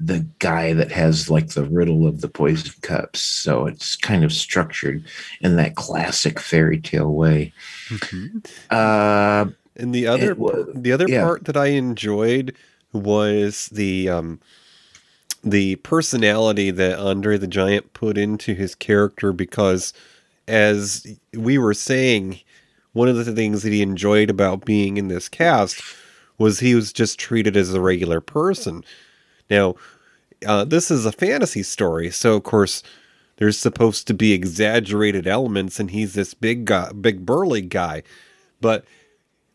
[0.00, 3.20] the guy that has like the riddle of the poison cups.
[3.20, 5.04] So it's kind of structured
[5.40, 7.52] in that classic fairy tale way.
[7.88, 8.38] Mm-hmm.
[8.70, 11.24] Uh, and the other was- the other yeah.
[11.24, 12.54] part that I enjoyed
[12.92, 14.40] was the um
[15.44, 19.92] the personality that Andre the Giant put into his character because
[20.48, 22.40] as we were saying
[22.92, 25.80] one of the things that he enjoyed about being in this cast
[26.38, 28.84] was he was just treated as a regular person.
[29.50, 29.76] Now,
[30.46, 32.82] uh, this is a fantasy story, so of course
[33.36, 38.02] there's supposed to be exaggerated elements, and he's this big guy, big burly guy.
[38.60, 38.84] But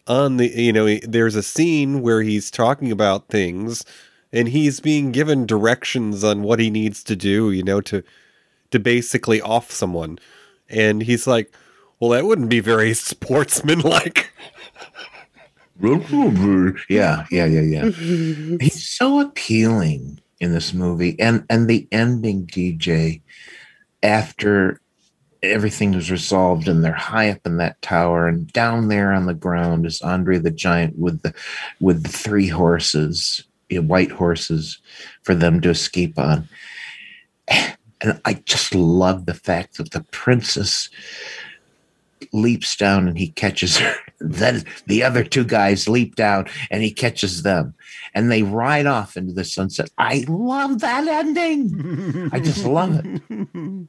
[0.07, 3.85] on the, you know, there's a scene where he's talking about things,
[4.31, 8.03] and he's being given directions on what he needs to do, you know, to
[8.71, 10.17] to basically off someone,
[10.69, 11.53] and he's like,
[11.99, 14.31] "Well, that wouldn't be very sportsmanlike."
[16.89, 17.89] Yeah, yeah, yeah, yeah.
[18.61, 23.21] He's so appealing in this movie, and and the ending, DJ,
[24.01, 24.80] after
[25.41, 29.34] everything is resolved and they're high up in that tower, and down there on the
[29.34, 31.34] ground is Andre the Giant with the
[31.80, 34.80] with the three horses, white horses,
[35.24, 36.47] for them to escape on.
[37.47, 40.89] And I just love the fact that the princess
[42.32, 43.95] leaps down and he catches her.
[44.19, 47.74] Then the other two guys leap down and he catches them.
[48.15, 49.89] And they ride off into the sunset.
[49.97, 52.30] I love that ending.
[52.32, 53.88] I just love it.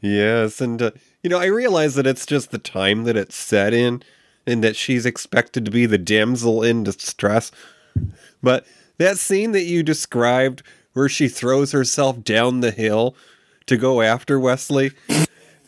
[0.00, 0.92] Yes, and uh,
[1.24, 4.04] you know, I realize that it's just the time that it's set in,
[4.46, 7.50] and that she's expected to be the damsel in distress.
[8.42, 8.66] But
[8.98, 10.62] that scene that you described,
[10.92, 13.16] where she throws herself down the hill
[13.66, 14.92] to go after Westley,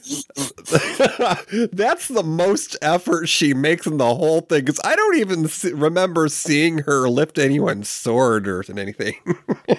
[1.73, 4.61] that's the most effort she makes in the whole thing.
[4.65, 9.15] Because I don't even see, remember seeing her lift anyone's sword or anything.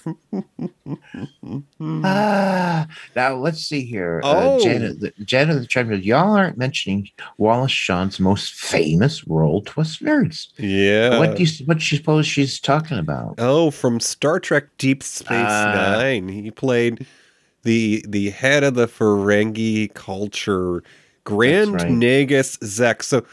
[1.82, 4.22] Ah, now let's see here.
[4.24, 4.58] Oh.
[4.58, 10.04] Uh, Janet, the, Janet the Treadmill, y'all aren't mentioning Wallace Shawn's most famous role, Twist
[10.04, 10.48] Nerds.
[10.58, 11.18] yeah.
[11.20, 13.36] What do you what do you suppose she's talking about?
[13.38, 15.72] Oh, from Star Trek Deep Space Ah.
[15.98, 16.28] Nine.
[16.28, 17.06] He played
[17.64, 20.84] the the head of the Ferengi culture,
[21.24, 21.92] Grand right.
[21.92, 23.04] Nagus Zek.
[23.04, 23.24] So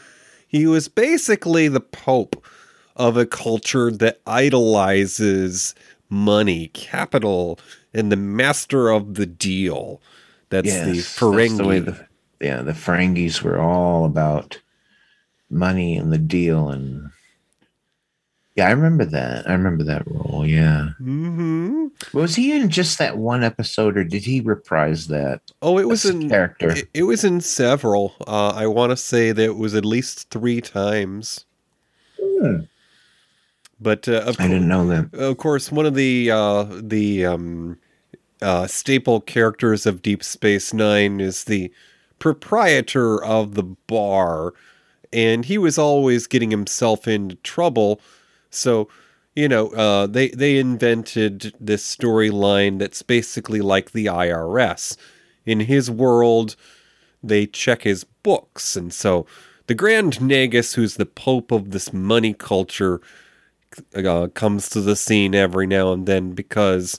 [0.47, 2.45] he was basically the pope
[2.95, 5.75] of a culture that idolizes
[6.09, 7.59] money, capital,
[7.93, 10.01] and the master of the deal.
[10.49, 11.85] That's the Yes, Ferengi.
[11.85, 12.05] that's the
[12.39, 14.59] the, yeah, the Ferengis were all about
[15.49, 17.09] money and the deal, and
[18.57, 19.47] yeah, I remember that.
[19.47, 20.43] I remember that role.
[20.43, 21.87] Yeah, mm-hmm.
[22.11, 25.41] was he in just that one episode, or did he reprise that?
[25.61, 26.71] Oh, it was as in character.
[26.71, 28.15] It, it was in several.
[28.27, 31.45] Uh, I want to say that it was at least three times.
[32.19, 32.61] Hmm.
[33.79, 35.13] But uh, I didn't know that.
[35.13, 37.77] Of course, one of the uh, the um,
[38.41, 41.71] uh, staple characters of Deep Space Nine is the
[42.17, 44.53] proprietor of the bar,
[45.13, 48.01] and he was always getting himself into trouble.
[48.49, 48.89] So,
[49.35, 54.97] you know, uh, they they invented this storyline that's basically like the IRS.
[55.45, 56.55] In his world,
[57.23, 59.25] they check his books, and so
[59.67, 63.01] the Grand Nagus, who's the pope of this money culture,
[63.95, 66.97] uh, comes to the scene every now and then because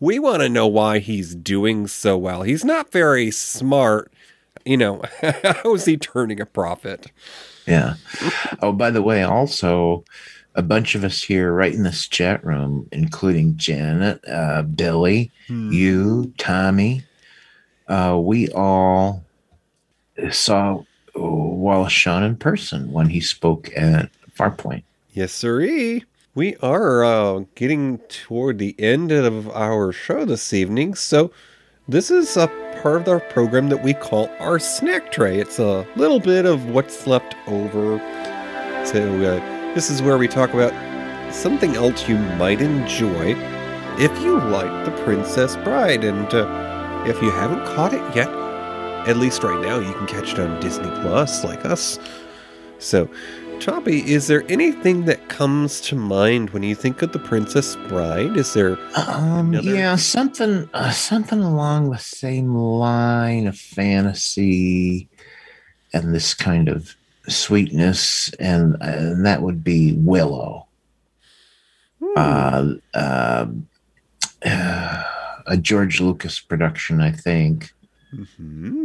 [0.00, 2.42] we want to know why he's doing so well.
[2.42, 4.12] He's not very smart.
[4.64, 7.12] You know, how is he turning a profit?
[7.66, 7.94] Yeah.
[8.60, 10.04] Oh, by the way, also
[10.56, 15.70] a bunch of us here right in this chat room, including Janet, uh, Billy, Hmm.
[15.70, 17.04] you, Tommy,
[17.88, 19.22] uh, we all
[20.32, 20.82] saw
[21.14, 24.82] Wallace Shawn in person when he spoke at Farpoint.
[25.12, 26.04] Yes, sirree.
[26.34, 31.30] we are uh, getting toward the end of our show this evening, so
[31.88, 32.48] this is a
[32.82, 35.38] part of our program that we call our snack tray.
[35.38, 37.98] It's a little bit of what's left over.
[38.84, 40.72] So, uh, this is where we talk about
[41.32, 43.34] something else you might enjoy
[43.98, 46.02] if you like The Princess Bride.
[46.02, 48.28] And uh, if you haven't caught it yet,
[49.06, 51.98] at least right now, you can catch it on Disney Plus, like us.
[52.78, 53.08] So,
[53.60, 58.34] Choppy, is there anything that comes to mind when you think of The Princess Bride?
[58.36, 65.08] Is there Um, another- yeah, something uh, something along the same line of fantasy
[65.92, 66.95] and this kind of
[67.28, 70.66] sweetness, and and that would be Willow.
[72.16, 73.46] Uh, uh,
[74.42, 77.72] a George Lucas production, I think.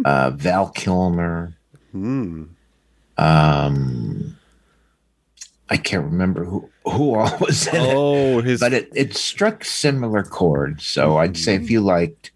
[0.06, 1.54] Uh, Val Kilmer.
[1.92, 2.44] Hmm.
[3.18, 4.38] Um,
[5.70, 7.94] I can't remember who who all was in it.
[7.96, 10.86] Oh, his but it, it struck similar chords.
[10.86, 12.32] So I'd say if you liked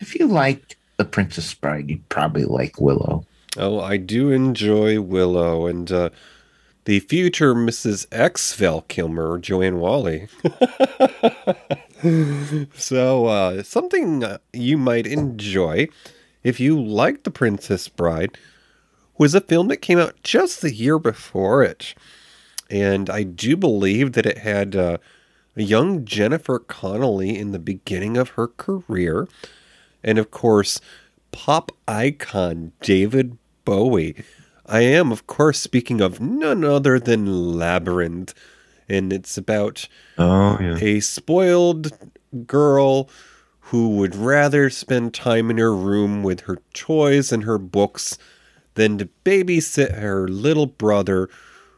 [0.00, 3.26] if you liked The Princess Bride, you'd probably like Willow.
[3.56, 6.10] Oh, I do enjoy Willow and uh,
[6.84, 8.06] the future Mrs.
[8.12, 10.28] X Val Kilmer, Joanne Whalley.
[12.74, 15.88] so, uh, something uh, you might enjoy
[16.42, 18.38] if you like The Princess Bride
[19.18, 21.94] was a film that came out just the year before it.
[22.70, 24.98] And I do believe that it had uh,
[25.56, 29.28] young Jennifer Connelly in the beginning of her career.
[30.02, 30.80] And of course,
[31.32, 34.16] pop icon David Bowie.
[34.66, 38.34] I am, of course, speaking of none other than Labyrinth.
[38.88, 40.76] And it's about Oh, yeah.
[40.80, 41.92] a spoiled
[42.46, 43.08] girl
[43.60, 48.18] who would rather spend time in her room with her toys and her books
[48.74, 51.28] than to babysit her little brother,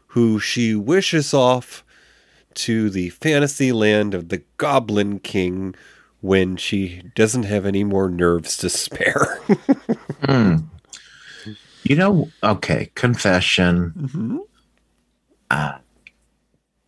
[0.07, 1.83] who she wishes off
[2.55, 5.73] to the fantasy land of the Goblin King
[6.23, 9.39] when she doesn't have any more nerves to spare.
[10.23, 10.55] Hmm.
[11.83, 14.39] You know, okay, confession.
[15.51, 15.77] Uh,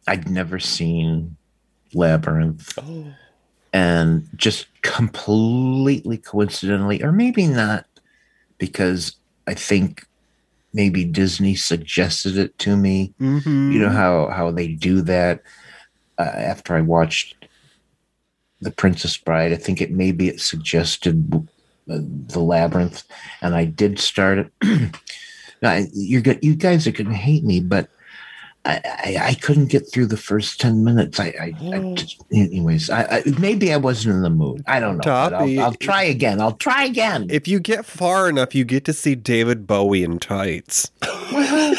[0.07, 1.35] I'd never seen
[1.93, 2.79] Labyrinth.
[3.73, 7.85] And just completely coincidentally, or maybe not,
[8.57, 9.17] because
[9.47, 10.07] I think
[10.73, 13.13] maybe Disney suggested it to me.
[13.19, 13.73] Mhm.
[13.73, 15.43] You know how how they do that.
[16.17, 17.44] Uh, after I watched
[18.65, 21.47] The Princess Bride, I think it maybe it suggested
[21.87, 23.03] uh, the labyrinth,
[23.41, 24.51] and I did start it.
[25.61, 27.89] now, you're go- you guys are going to hate me, but
[28.65, 31.19] I, I I couldn't get through the first ten minutes.
[31.19, 34.63] I, I, I just, anyways, I, I maybe I wasn't in the mood.
[34.65, 35.03] I don't know.
[35.03, 36.41] Toppy, I'll, I'll try again.
[36.41, 37.27] I'll try again.
[37.29, 40.89] if you get far enough, you get to see David Bowie in tights.
[41.03, 41.77] and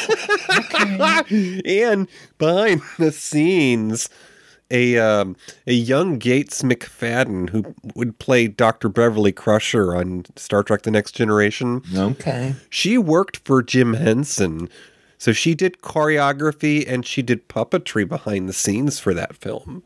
[2.39, 4.09] behind the scenes,
[4.71, 5.37] a um,
[5.67, 8.89] a young Gates McFadden who would play Dr.
[8.89, 11.83] Beverly Crusher on Star Trek: The Next Generation.
[11.95, 12.55] Okay.
[12.71, 14.69] She worked for Jim Henson,
[15.19, 19.83] so she did choreography and she did puppetry behind the scenes for that film.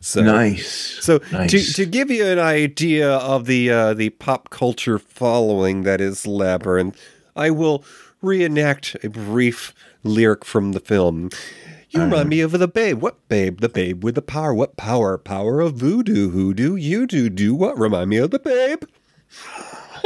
[0.00, 0.98] So Nice.
[1.00, 1.50] So Nice.
[1.50, 6.26] to to give you an idea of the uh, the pop culture following that is
[6.26, 7.00] Labyrinth,
[7.34, 7.84] I will
[8.20, 9.72] reenact a brief
[10.02, 11.30] lyric from the film.
[11.94, 13.00] You remind me of the babe.
[13.00, 13.60] What babe?
[13.60, 14.52] The babe with the power.
[14.52, 15.16] What power?
[15.16, 16.30] Power of voodoo.
[16.30, 16.74] Hoodoo.
[16.74, 17.78] You do do what?
[17.78, 18.82] Remind me of the babe.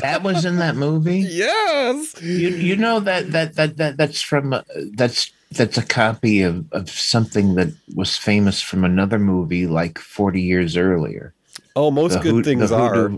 [0.00, 1.18] that was in that movie.
[1.20, 2.20] Yes.
[2.22, 4.62] You you know that that that, that that's from uh,
[4.94, 10.40] that's that's a copy of, of something that was famous from another movie like 40
[10.42, 11.32] years earlier.
[11.76, 13.12] Oh, most The good hood- things the are.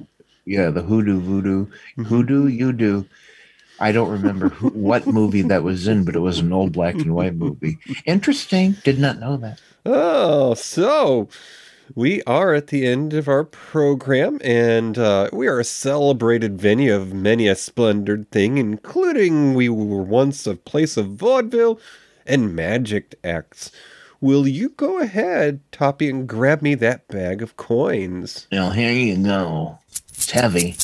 [0.45, 1.67] Yeah, the hoodoo voodoo.
[2.05, 3.07] Hoodoo you do.
[3.81, 6.95] I don't remember who, what movie that was in, but it was an old black
[6.97, 7.79] and white movie.
[8.05, 8.77] Interesting.
[8.85, 9.61] Did not know that.
[9.87, 11.29] Oh, so
[11.95, 16.95] we are at the end of our program, and uh, we are a celebrated venue
[16.95, 21.81] of many a splendid thing, including we were once a place of vaudeville
[22.27, 23.73] and magic acts.
[24.21, 28.47] Will you go ahead, Toppy, and grab me that bag of coins?
[28.53, 29.79] Now here you go.
[30.11, 30.77] It's heavy.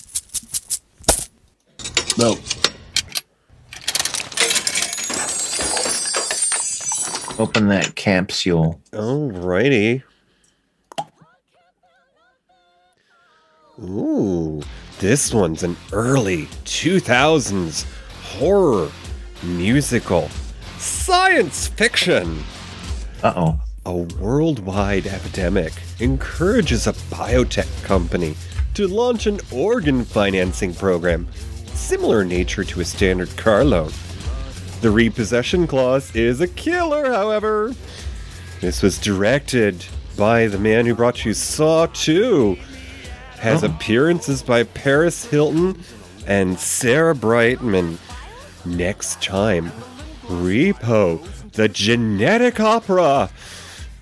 [2.18, 2.38] No.
[7.38, 8.80] Open that capsule.
[8.92, 10.02] Alrighty.
[13.78, 14.62] Ooh,
[15.00, 17.84] this one's an early 2000s
[18.22, 18.90] horror
[19.42, 20.30] musical
[20.78, 22.42] science fiction.
[23.22, 23.60] Uh oh.
[23.84, 28.34] A worldwide epidemic encourages a biotech company
[28.74, 31.28] to launch an organ financing program,
[31.66, 33.92] similar in nature to a standard car loan.
[34.80, 37.74] The repossession clause is a killer, however.
[38.60, 39.84] This was directed
[40.16, 42.56] by the man who brought you Saw 2.
[43.38, 43.66] Has Oh.
[43.66, 45.78] appearances by Paris Hilton
[46.26, 47.98] and Sarah Brightman.
[48.64, 49.72] Next time,
[50.28, 51.20] Repo,
[51.52, 53.30] the genetic opera,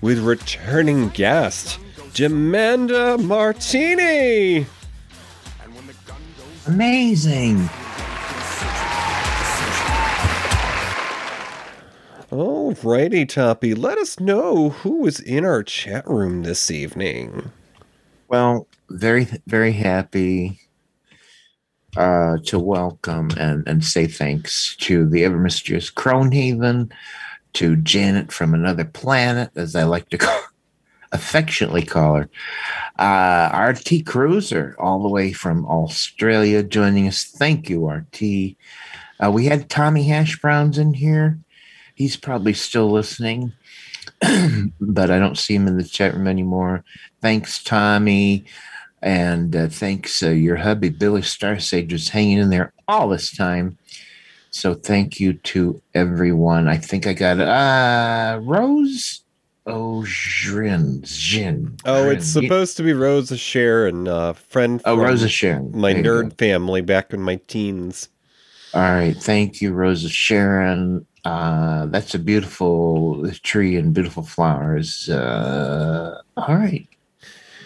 [0.01, 1.77] with returning guest,
[2.13, 4.65] Jamanda Martini.
[6.67, 7.69] Amazing.
[12.35, 17.49] Alrighty, Toppy, let us know who was in our chat room this evening.
[18.27, 20.59] Well, very, very happy
[21.95, 26.91] uh, to welcome and, and say thanks to the ever mysterious Cronehaven,
[27.53, 30.41] to Janet from another planet, as I like to call,
[31.13, 32.29] affectionately call her,
[32.99, 37.23] uh, RT Cruiser, all the way from Australia, joining us.
[37.23, 38.57] Thank you, RT.
[39.23, 41.39] Uh, we had Tommy Hash Browns in here.
[41.95, 43.53] He's probably still listening,
[44.81, 46.83] but I don't see him in the chat room anymore.
[47.21, 48.45] Thanks, Tommy.
[49.01, 53.77] And uh, thanks, uh, your hubby, Billy Starsage, was hanging in there all this time.
[54.49, 56.67] So thank you to everyone.
[56.67, 59.21] I think I got uh, Rose
[59.67, 61.01] O'Jrin.
[61.03, 61.75] Jin.
[61.85, 64.81] Oh, it's supposed to be Rosa Sharon, uh, friend.
[64.85, 65.71] Oh, Rose Sharon.
[65.73, 68.09] my nerd family back in my teens.
[68.75, 69.15] All right.
[69.15, 71.05] Thank you, Rosa Sharon.
[71.23, 75.09] Uh, that's a beautiful tree and beautiful flowers.
[75.09, 76.87] Uh, all right.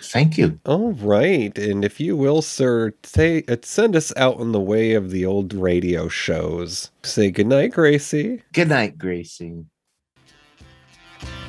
[0.03, 0.59] Thank you.
[0.65, 4.93] All right, and if you will, sir, say, uh, send us out on the way
[4.93, 6.89] of the old radio shows.
[7.03, 8.41] Say goodnight, Gracie.
[8.53, 9.65] Good night, Gracie.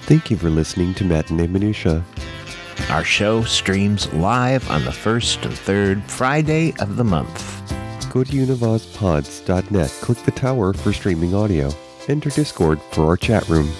[0.02, 2.04] Thank you for listening to Matinee Minutia.
[2.90, 7.79] Our show streams live on the first and third Friday of the month.
[8.10, 11.70] Go to univazpods.net, click the tower for streaming audio.
[12.08, 13.70] Enter Discord for our chat room.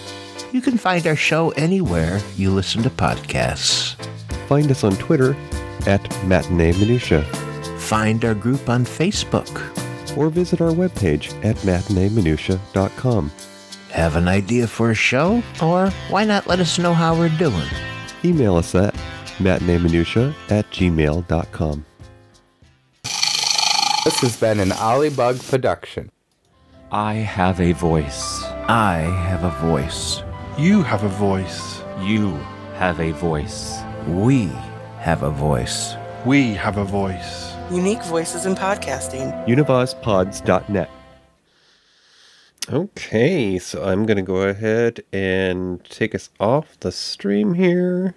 [0.53, 3.97] You can find our show anywhere you listen to podcasts.
[4.47, 5.37] Find us on Twitter
[5.87, 7.23] at Matinee Minutia.
[7.79, 9.49] Find our group on Facebook.
[10.17, 13.31] Or visit our webpage at matineeminutia.com.
[13.91, 15.43] Have an idea for a show?
[15.61, 17.69] Or why not let us know how we're doing?
[18.25, 18.95] Email us at
[19.39, 21.85] matineeminutia at gmail.com.
[24.03, 26.11] This has been an Olliebug production.
[26.91, 28.43] I have a voice.
[28.67, 30.23] I have a voice.
[30.57, 31.83] You have a voice.
[32.01, 32.33] You
[32.77, 33.79] have a voice.
[34.09, 34.47] We
[35.01, 35.97] have a voice.
[36.25, 37.53] We have a voice.
[37.71, 39.47] Unique voices in podcasting.
[39.47, 40.91] univazpods.net.
[42.73, 48.15] Okay, so I'm going to go ahead and take us off the stream here.